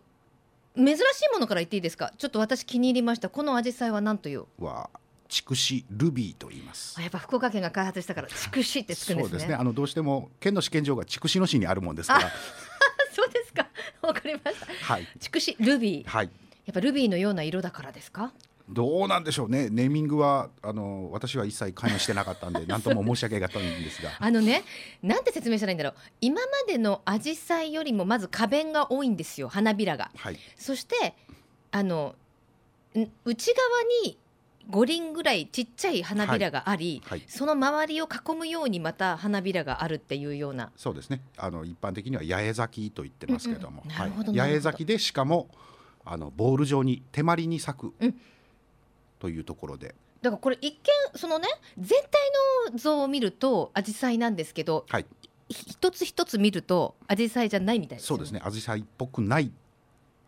[0.84, 2.12] 珍しいものから言っていいですか？
[2.16, 3.28] ちょっと私気に入りました。
[3.28, 4.46] このアジサイは何という？
[4.58, 4.88] は
[5.28, 6.96] 筑紫ルビーと言います。
[6.98, 9.28] あやっぱ福岡県が開発したから 筑紫ってつくんですね。
[9.28, 9.54] そうですね。
[9.54, 12.30] あのどうしても県の試験場が筑紫野市にあるもんですから。
[13.14, 13.68] そうですか。
[14.02, 14.66] わかりました。
[14.66, 15.06] はい。
[15.20, 16.08] 筑紫ルビー。
[16.08, 16.30] はいい。
[16.66, 18.32] やっぱルビーのような色だからですか？
[18.72, 19.68] どうなんでしょうね。
[19.70, 24.62] ネーミングはあの私は一切関与してなかったんで 何とも申し訳がたいんですがあのね
[25.02, 25.94] なんて説明したらいいんだろう。
[26.20, 30.10] 今までのアジサイよりもまず花弁が多いんですよ花びらが。
[30.16, 30.38] はい。
[30.56, 31.14] そして
[31.72, 32.14] あの
[32.96, 34.18] ん内側に
[34.70, 37.22] 5輪ぐらいちっちゃい花びらがあり、はい。
[37.26, 40.70] その周りを囲むようにまた花びらがあるっていうような。
[40.76, 41.22] そうですね。
[41.36, 45.48] あの一般的には八重咲きと言ってますけれども、八重咲きでしかも
[46.04, 48.20] あのボール状に手まりに咲く、うん
[49.20, 50.78] というところで、だからこれ一見
[51.14, 55.06] そのね全体の像を見るとアジサイなんですけどはい、
[55.48, 58.40] ひ一つ一つ見るとアジサイじゃないみたいですよそうですね。
[58.42, 59.52] 紫陽花っぽくない。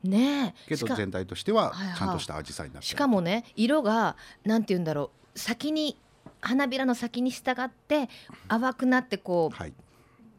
[0.05, 0.69] ねえ。
[0.69, 1.99] けど全体としてははいはい。
[1.99, 2.89] ちゃんとした紫陽花になってる。
[2.91, 5.39] しかもね色がなんて言うんだろう。
[5.39, 5.97] 先に
[6.41, 8.09] 花びらの先に従って
[8.49, 9.73] 淡くなってこうはい、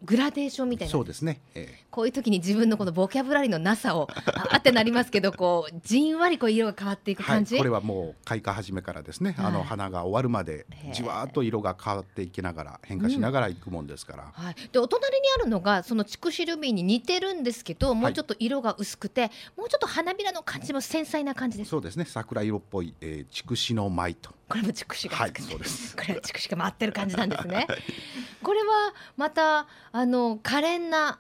[0.04, 0.92] グラデーションみたいな。
[0.92, 9.46] そうですね、えこういう時に自分のこのボキャブラリーのなさを ああってなりますけどこうじんわりこう色が変わっていくーはい、感じ、これはもう開花始めからですね、はい。
[9.48, 21.70] あの花が終わるまでじわーっと色が変わっていきながら変化しながらいくもんですから、はい、でお隣にあるのがその筑紫ルビーに似てるんですけどもうちょっと色が薄くて、もうちょっと花びらの感じも繊細な感じです。
[21.70, 22.06] そうですね。
[22.06, 25.96] 桜色っぽい、えー、筑紫の舞とこれも筑紫がはいつくんそうです。
[25.98, 27.66] これは筑紫が回ってる感じなんですね。
[28.44, 31.20] これはまたあの可憐な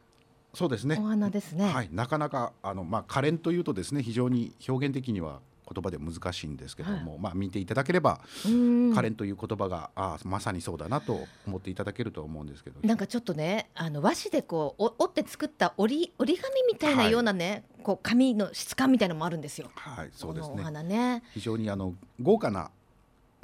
[0.54, 0.98] そうですね。
[1.00, 5.40] お花ですね、はい、なかなかあの、まあ、可憐というとですね非常に表現的には
[5.74, 8.94] 言葉で難しいんですけども、まあ、見ていただければ、うん。
[8.94, 12.80] 可憐という言葉があまさにそうだなと思っていただけると思うんですけど。
[12.84, 17.12] なんかちょっとねあの和紙でこうお折って作った折り折り紙みたいなはい。
[17.12, 19.72] ようなね、こう紙の質感みたいなのもあるんですよ。
[19.74, 20.62] はいそうですね。
[20.62, 21.24] 花ね。
[21.34, 22.70] 非常にあの豪華な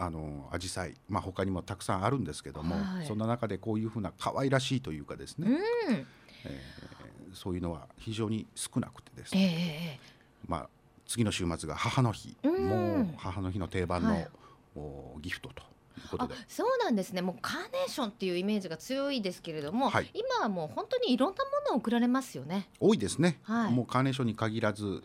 [0.01, 3.05] あの紫陽花、まあ、他にもたくさんあるんですけども、はい。
[3.05, 5.47] そんな中でこういうふうな可愛らしいというかですね、
[5.87, 5.93] うん。
[5.93, 6.89] えー
[7.33, 9.99] そういうのは非常に少なくてですええね、ええ
[10.47, 10.69] まあ、
[11.05, 12.67] 次の週末が母の日、うん。
[12.67, 14.27] もう母の日の定番の、はい。
[14.75, 16.33] おギフトということあで。
[16.47, 17.21] そうなんですね。
[17.21, 20.09] もうカーネーションっていうイメージが強いですけれども、はい。
[20.13, 22.69] 今はもう本当にいろんなものを送られますよね。
[22.79, 23.73] 多いですね、はい。
[23.73, 25.03] もうカーネーションに限らず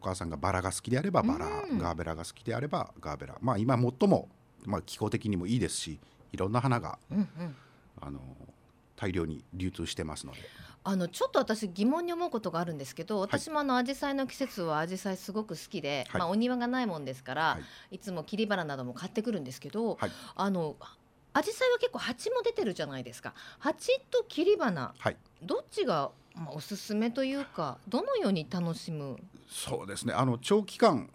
[0.00, 3.36] 母さんがバラが好きであればバラ、うんガーベラが好きであればガーベラ。
[3.40, 4.28] まあ今最も、
[4.64, 6.00] まあ、気候的にもいいですし
[6.32, 7.56] いろんな花がうんうん。
[8.00, 8.20] あの
[8.96, 10.40] 大量に流通してますので。
[10.82, 16.20] あのちょっと私疑問に思うことがあるんですけど私もあの紫陽花の季節は紫陽花すごく好きで、はい。
[16.20, 17.58] まあ、お庭がないもんですから、は
[17.90, 17.96] い。
[17.96, 20.10] い、つも切り花なども買ってくるんですけど、はい。
[20.34, 20.76] あの
[21.34, 23.34] 紫陽花は結構鉢も出てるじゃないですか。
[23.58, 25.16] 鉢と切り花はい。
[25.42, 29.16] どっちが、まあ、おすすめというかどのように楽しむ？
[29.48, 30.14] そうですね。
[30.14, 31.10] あの長期間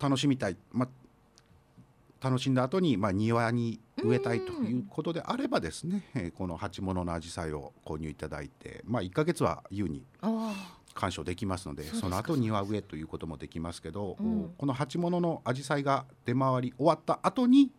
[0.00, 10.54] 楽しみたい、まあ、楽しんだ後にまあ庭に植えたいということであればですね、えーこの鉢物の紫陽花を購入いただいて、まあ、1ヶ月は優にあ
[10.94, 14.54] 鑑賞できますのでその後庭植えということもできますけど、うん。
[14.56, 17.70] この鉢物の紫陽花が出回り終わった後に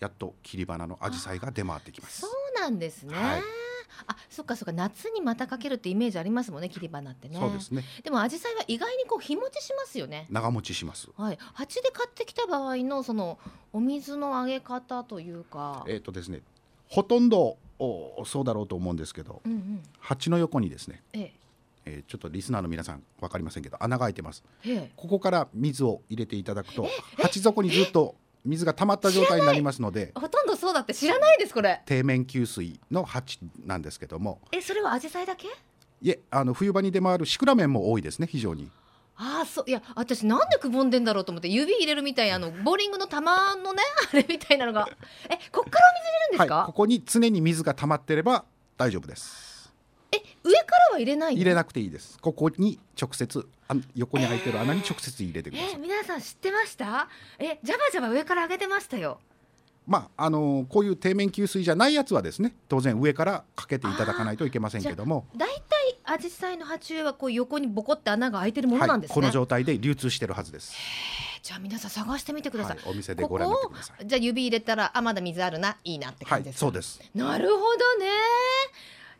[0.00, 2.20] やっと切り花の紫陽花が出回ってきます。
[2.22, 3.42] そうなんですね、はい。
[4.06, 7.38] あそっかそっか夏にまたかけるってイメージありますもんね切り花ってね。
[7.38, 7.84] そうですね。
[8.02, 10.26] でも紫陽花は意外にこう日持ちしますよね。
[10.30, 11.08] 長持ちします。
[11.16, 13.38] はい、鉢で買ってきた場合のその
[13.72, 16.42] お水のあげ方というか、えっ、とですね
[16.88, 21.32] ほとんどおそうだろうと思うんですけどうんうん、鉢の横にですね、ええ。
[21.86, 28.14] ーちょっとリスナーの皆さん分かりませんけど穴が開いてますえ、ええ、ここから水を入れていただくと鉢底にずっと
[28.48, 31.80] 水が溜まった状態になりますのでほとんどそうだって知らないですこれ。
[31.88, 35.46] 底面給水の鉢なんですけどもえ、それは紫陽花だけ？
[36.00, 38.70] いえあの冬場に出回るシクラメンも多いですね非常に
[39.16, 43.24] ああ、そういや私なんでくぼんでんだろうと思って指入れるみたいあのボーリングの球の
[43.72, 43.82] ね
[44.12, 44.88] あれみたいなのが、
[45.28, 46.56] え、こっからお水入れるんですか？
[46.58, 48.44] はい、ここに常に水が溜まってれば
[48.76, 49.72] 大丈夫です
[50.12, 51.36] え、上からは入れないの？
[51.38, 57.08] 入れなくていいですここに直接あ横に開いてる穴に直接入れてください、え、皆さん知ってました？
[57.38, 59.20] え、ジャバジャバ上から上げてましたよ。
[59.86, 69.14] まああのこういう底面給水じゃないやつはですね当然上からかけていただかないといけませんけどもだいたい紫陽花の鉢植えはこう横にボコって穴が開いてるものはいなんですね。
[69.14, 70.74] この状態で流通してるはずです、
[71.42, 72.76] じゃあ皆さん探してみてください。
[72.76, 78.06] はい、お店でご覧になってくださいじゃあ指入れたらあまだ水あるないいなってはい感じですか、そうですなるほどね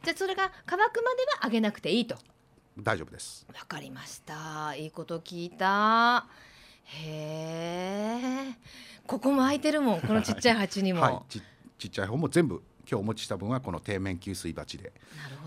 [0.05, 2.17] じゃあそれが乾くまではあげなくていいと
[2.83, 3.47] 大丈夫です。
[3.49, 4.75] わかりました。
[4.77, 6.27] いいこと聞いた。
[6.85, 8.59] へえ。
[9.07, 10.01] ここも空いてるもん。
[10.01, 11.19] このちっちゃい鉢にも、 はい。
[11.29, 11.43] ち
[11.79, 14.93] ちっちゃい方も全部今日お持ちした分はこの底面給水鉢で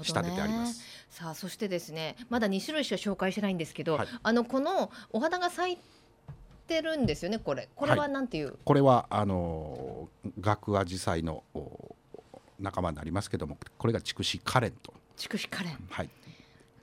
[0.02, 0.84] 仕立ててあります。
[1.10, 4.08] さあそしてですねまだ2種類しか紹介してないんですけど、はい。
[4.24, 5.78] あのこのお花が咲い
[6.68, 7.70] てるんですよねこれ。
[7.76, 10.10] これはなんていう、これはあの
[10.40, 11.96] ガクアジサイのお
[12.60, 14.94] 仲間になりますけどもこれが筑紫カレンと。
[15.16, 16.10] 筑紫カレンはい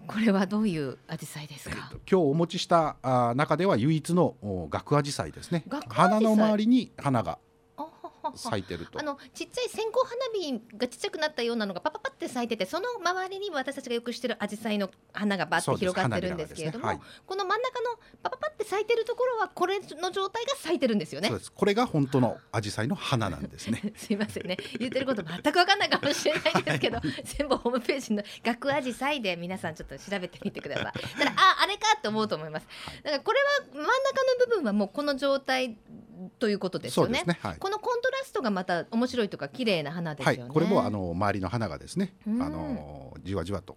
[0.08, 5.64] これはどういう紫陽花ですか、えーと今日お持ちしたあ中では唯一のお学アジサイですね。
[5.88, 7.38] 花の周りに花が
[8.36, 8.98] 咲いてると。
[8.98, 17.86] あのちっちゃい線香花火がちっちゃくなったようなのがパパパって咲いててその周りに私たちがよく知ってる紫陽花の花がバッて広がってるんですけれども、そうです花この真ん中の
[18.22, 21.28] パパパって咲いてるところはこれの状態が咲いてるんですよね。
[21.28, 23.92] そうですこれが本当のアジサイの花なんですね。
[23.96, 24.56] すいませんね。
[24.78, 30.84] 言ってること全く分かんないかもしれないんですけど 全部ホームページの学アジサイで皆さんちょっと調べてみてください。
[30.84, 32.66] だからああれかって思うと思います。
[33.02, 35.78] だからこれは真ん中の部分はもうこの状態
[36.38, 37.22] ということですそよね。
[37.24, 37.38] うですね。
[37.42, 37.58] はい。
[37.58, 43.76] このコントラストがまた面白いとか綺麗な花ですよね、はいこれもあの周りの花がですねあうんのじわじわと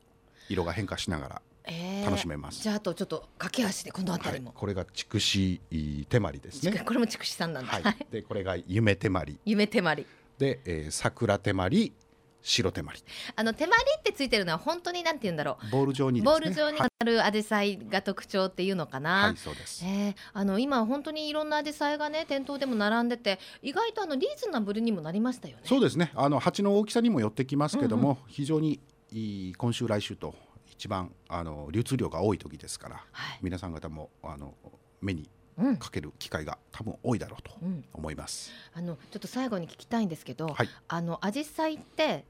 [0.50, 2.62] 色が変化しながらえー楽しめます。
[2.64, 6.72] じゃああとちょっと駆け足でこの辺りも、はいこれが筑紫手まりですね。
[6.86, 10.06] これも筑紫さんなんだ、はいでこれが夢手まり夢手まり
[10.38, 11.94] で、えー桜手まり
[12.42, 13.04] 白手まり
[13.36, 16.40] あの手まりってついてるのは本当になんて言うんだろボール状にう、ですね。
[16.40, 19.84] ボール状になるアジサイが特徴っていうのかな、はい、はい、そうです。
[19.86, 25.64] えーあの今本当にいろんなアジサイがね店頭でも並んでて意外とあのリーズナブルにもなりましたよね。
[25.66, 26.12] そうですね。
[26.16, 28.80] あの鉢の大きさにもよってきますけども、非常に
[29.58, 30.36] 今週来週と
[30.70, 33.40] 一番あの流通量が多い時ですからはい。
[33.42, 34.54] 皆さん方もあの
[35.02, 35.41] 目にうん。
[35.78, 37.84] かける機会が多分多いだろうとうん。
[37.94, 38.52] 思います。
[38.74, 42.26] あのちょっと最後に聞きたいんですけど、はいあのアジサイって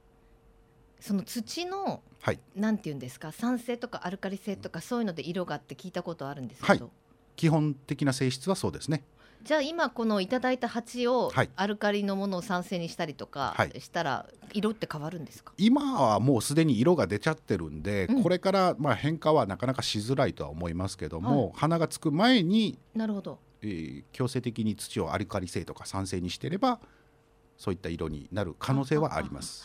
[0.99, 6.91] その土のはいなんて言うんですか酸性とかアルカリ性とかそういうので色がって聞いたことあるんですけど、は
[7.35, 9.03] 基本的な性質はそうですね。
[9.43, 11.49] じゃあ今このいただいた鉢をはい。
[11.55, 13.81] アルカリのものを酸性にしたりとかはい。
[13.81, 18.23] したら色って変わるんですか、今はもうすでに色が出ちゃってるんで、うん。
[18.23, 23.39] これからまあ変化はなかなかしづらいとは思いますけども、花がつく前に、なるほど。
[23.61, 26.79] えー強制的に土をアルカリ性とか酸性にしてれば
[27.57, 29.63] そういった色になる可能性はあります。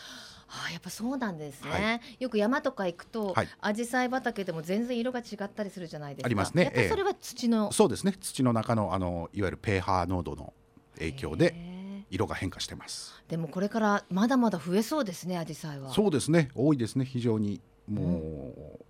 [0.48, 3.48] ああやっぱそうなんですね、はよく山とか行くと、はい。
[3.62, 6.26] 紫陽花畑でも全然色が違ったりするじゃないですか。
[6.26, 6.86] ありますね。
[6.88, 8.12] それは土の、そうですね。
[8.12, 10.52] 土の中のあのいわゆるペーハー濃度の
[10.98, 13.22] 影響でへ色が変化してます。
[13.26, 15.94] ーでもこれからまだまだ増えそうですね紫陽花は。
[15.94, 16.50] そうですね。
[16.54, 17.04] 多いですね。
[17.04, 18.84] 非常にもう、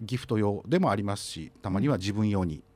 [0.00, 2.67] ギフト用でもありますしたまには自分用に、お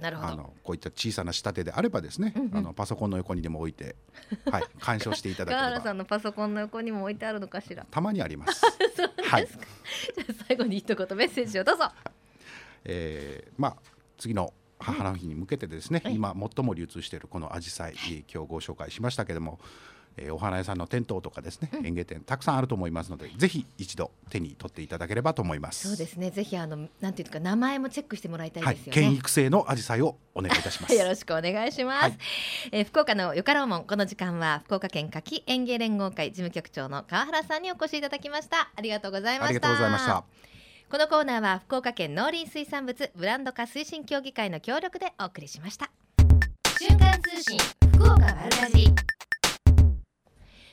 [0.00, 0.28] なるほど。
[0.28, 2.56] あのこういった小さな仕立てであればですね、うんうん。
[2.56, 3.96] あのパソコンの横にでも置いて、
[4.50, 5.76] はい、鑑賞していただガーければ。
[5.78, 7.84] ラさんのパソコンの横にも置いてあるのかしら？
[7.90, 8.60] たまにあります。
[8.62, 9.46] そうですか、はい。
[9.46, 11.90] じゃあ最後に一言メッセージをどうぞ。
[12.84, 13.76] えーまあ
[14.16, 16.14] 次の母の日に向けてですね、はい。
[16.14, 17.94] 今最も流通しているこのアジサイ、
[18.32, 19.58] 今日ご紹介しましたけども、
[20.18, 25.88] えーお花屋さんの店頭とかですね、園芸店たくさんあると思いますのでぜひ一度手に取っていただければと思います。
[25.88, 30.94] そうですねぜひあのなんていうか名前もチェックしてもらいたいはいです、よね、県育成のアジサイをお願いいたします。
[30.96, 32.18] よろしくお願いします、はい
[32.72, 40.24] えー福岡のよかろうもんこの時間は福岡県夏季園芸連合会事務局長の川原さんにお越しいただきましたありがとうございましたありがとうございました。
[40.90, 45.90] このコーナーは福岡県農林水産物ブランド化推進協議会の協力でお送りしました
[46.78, 47.58] 瞬間通信
[47.92, 49.17] 福岡丸かじり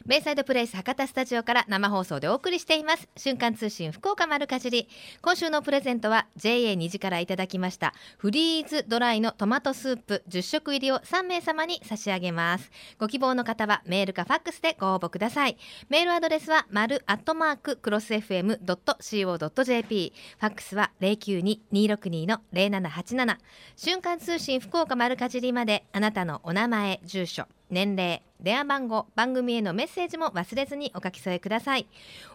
[0.08, 3.10] ベイサイドプレイス博多スタジオから生放送でお送りしています。
[3.18, 4.88] 瞬間通信福岡丸かじり。
[5.24, 7.92] 今週のプレゼントは JA 虹からいただきました。
[8.20, 10.24] フリーズドライのトマトスープ。
[10.30, 12.70] 10食入りを3名様に差し上げます。
[13.00, 15.58] ご希望の方はメールかファックスでご応募ください。
[15.90, 23.38] メールアドレスは丸アットマーククロス FM.co.jp ファックスは092-262の0787
[23.76, 27.48] 瞬間通信福岡丸かじりまであなたのお名前住所。
[27.70, 31.88] 年齢電話番号番組へのメッセージも忘れずにお書き添えください。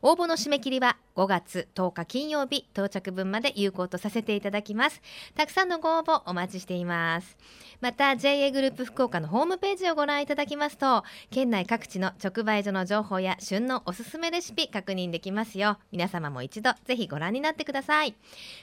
[0.02, 5.02] 応募の締め切りは5月10日金曜日到着分まで有効とさせていただきます。
[5.34, 7.36] たくさんのご応募お待ちしています。
[7.80, 15.78] また JA グループ福岡のホームページをご覧いただきますと県内各地の直売所の情報や旬のおすすめレシピ確認できますよ。
[15.92, 18.14] 皆様も一度ぜひご覧になってください。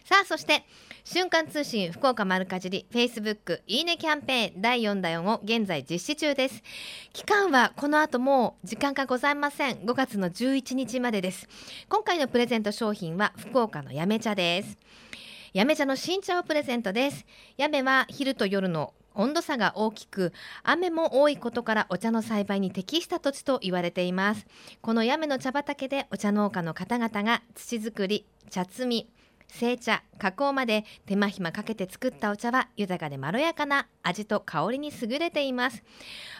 [0.03, 0.65] さあそして
[1.03, 6.56] 瞬間通信福岡丸かじり Facebook いいねキャンペーン第4弾を現在実施中です。
[7.13, 9.77] 期間はこの後も時間がございません。
[9.77, 11.47] 5月の11日までです。
[11.89, 14.77] 今回のプレゼント商品は福岡のやめ茶です。
[15.53, 17.25] やめ茶の新茶をプレゼントです。
[17.57, 20.31] やめは昼と夜の温度差が大きく
[20.63, 24.45] 雨も多いことからお茶の栽培に適した土地と言われています。
[24.81, 29.09] このやめの茶畑でお茶農家の方々が土作り茶摘み
[29.47, 35.83] 製茶加工まで手間暇かけて作ったお茶は豊かでまろやかな味と香りに優れています。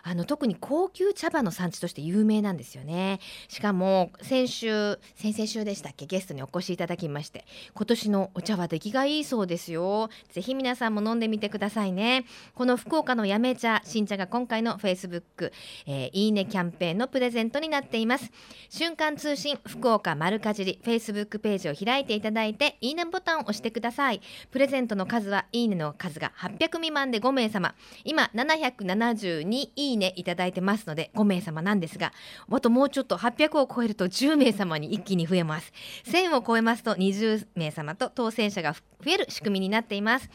[0.04, 3.20] あの特に高級茶葉の産地として有名なんですよね。
[3.48, 6.06] しかも先週先々週でしたっけ？
[6.06, 7.46] ゲストにお越しいただきまして。
[7.74, 10.10] 今年のお茶は出来がいいそうですよ。
[10.32, 12.26] ぜひ皆さんも飲んでみてくださいね。
[12.56, 15.52] この福岡のやめ茶新茶が今回の Facebook、
[15.86, 18.32] えー、いいねキャンペーンのプレゼントになっています。
[18.70, 24.20] 瞬間通信福岡丸かじり Facebook ページを開いていただいていいねボタンを押してください。
[24.52, 27.76] プレゼントの数はいいねの数が800未満で5名様。
[28.04, 32.12] 今772いいねいただいてますので5名様なんですが
[32.52, 35.72] あともうちょっと800を超えると10名様に一気に増えます。
[36.06, 38.82] 1000を超えますと20名様と当選者が増
[39.12, 40.30] える仕組みになっています。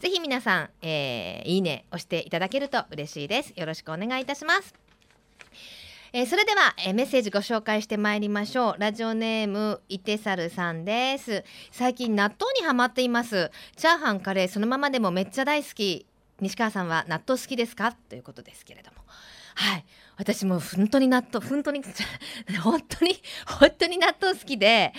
[0.00, 3.52] ぜひ皆さん、えー、いいね押していただけると嬉しいです。
[3.56, 4.87] よろしくお願いいたします。
[6.12, 8.76] えー、それでは、えー、メッセージご紹介してまいりましょう。
[8.78, 11.44] ラジオネームいてさるさんです。
[11.70, 13.50] 最近納豆にハマっています。
[13.76, 16.06] チャーハンカレーそのままでもめっちゃ大好き。
[16.40, 17.92] 西川さんは納豆好きですか？
[17.92, 18.98] ということですけれども。
[19.56, 19.84] はい。
[20.16, 21.82] 私も本当に納豆本当に
[22.62, 24.94] 本当に本当に納豆好きで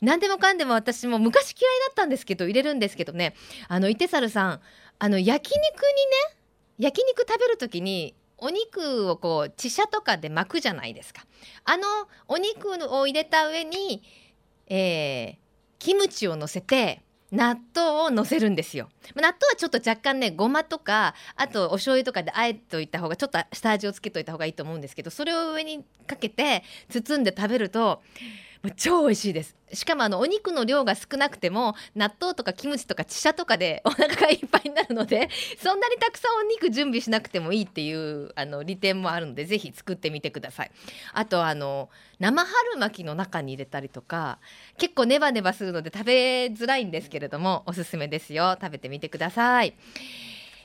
[0.00, 3.34] 何でもかんでも私も昔嫌いだったんですけど入れるんですけどね。
[3.68, 4.60] あのいてさるさん
[4.98, 6.36] あの焼肉にね
[6.78, 8.14] 焼肉食べる時に
[8.44, 11.24] お肉をこう血車とかで巻くじゃないですか。
[11.64, 11.82] あの
[12.28, 14.02] お肉を入れた上に、
[14.66, 15.36] えー、
[15.78, 17.00] キムチを乗せて
[17.32, 18.90] 納豆を乗せるんですよ。
[19.14, 28.02] 納豆はちょっと若干ねごまとかあとお醤油とかであえといた方がちょっと下味をつけといた方がいいと思うんですけどそれを上にかけて包んで食べると
[28.70, 29.56] 超美味しいです。
[29.72, 35.28] しかもあのお肉の量が少なくても納豆とかキムチとかチシャとかで お腹がいっぱいになるので
[35.62, 40.70] そんなにたくさんお肉準備しなくてもいいっていうあの利点もあるのでぜひ作ってみてください。
[41.12, 41.90] あとあの
[42.20, 44.38] 生春巻きの中に入れたりとか
[44.78, 48.56] 結構ネバネバするので食べづらいんですけれどもおすすめですよ。
[48.60, 49.74] 食べてみてください。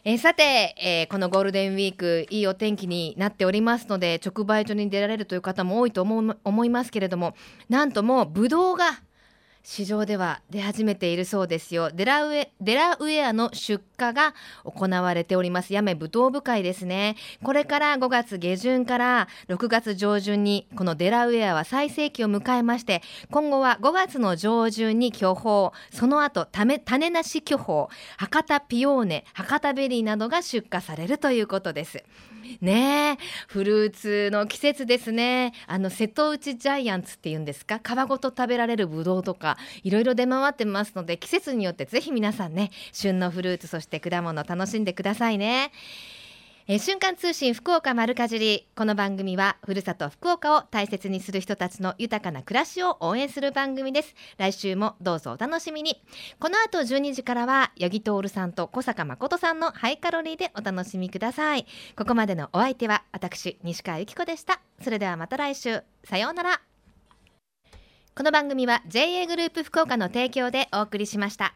[0.05, 7.35] えー、さて、えー、このゴールデンウィークいいお天気になっておりますので直売所に出られるという方も多いと思思いますけれども
[7.67, 9.01] なんともうブドウが
[9.63, 11.91] 市場では出始めているそうですよ。
[11.91, 14.33] デラウェデラウェアの出荷が
[14.63, 15.73] 行われております。
[15.73, 17.15] 八女ぶどう部会ですね。
[17.43, 27.87] これから5月下旬から6月上旬にこのデラウェアは最盛期を迎えまして今後は5月の上旬に巨峰その後種種なし巨峰
[28.17, 32.03] 博多ピオーネ博多ベリーなどが出荷されるということです。
[32.61, 35.53] ねフルーツの季節ですね。
[35.67, 37.79] あの瀬戸内ジャイアンツっていうんですか？
[37.79, 45.71] 皮ごと食べられるぶどうとかいろいろ出回ってますので季節によってぜひ皆さんね旬のフルーツそして果物楽しんでくださいね。
[46.71, 48.67] え、瞬間通信福岡丸かじり。
[48.75, 54.13] この番組はふるさと福岡を大切にする人たちの豊かな暮らしを応援する番組です。
[54.37, 55.99] 来週もどうぞお楽しみに。
[56.39, 61.65] この後12時からは八木徹さんと小坂誠さんのハイカロリーでお楽しみください。
[61.97, 64.61] ここまでのお相手は私西川由紀子でした。
[64.83, 65.81] それではまた来週。
[66.03, 66.61] さようなら。
[68.15, 71.55] この番組は JA グループ福岡の提供でお送りしました。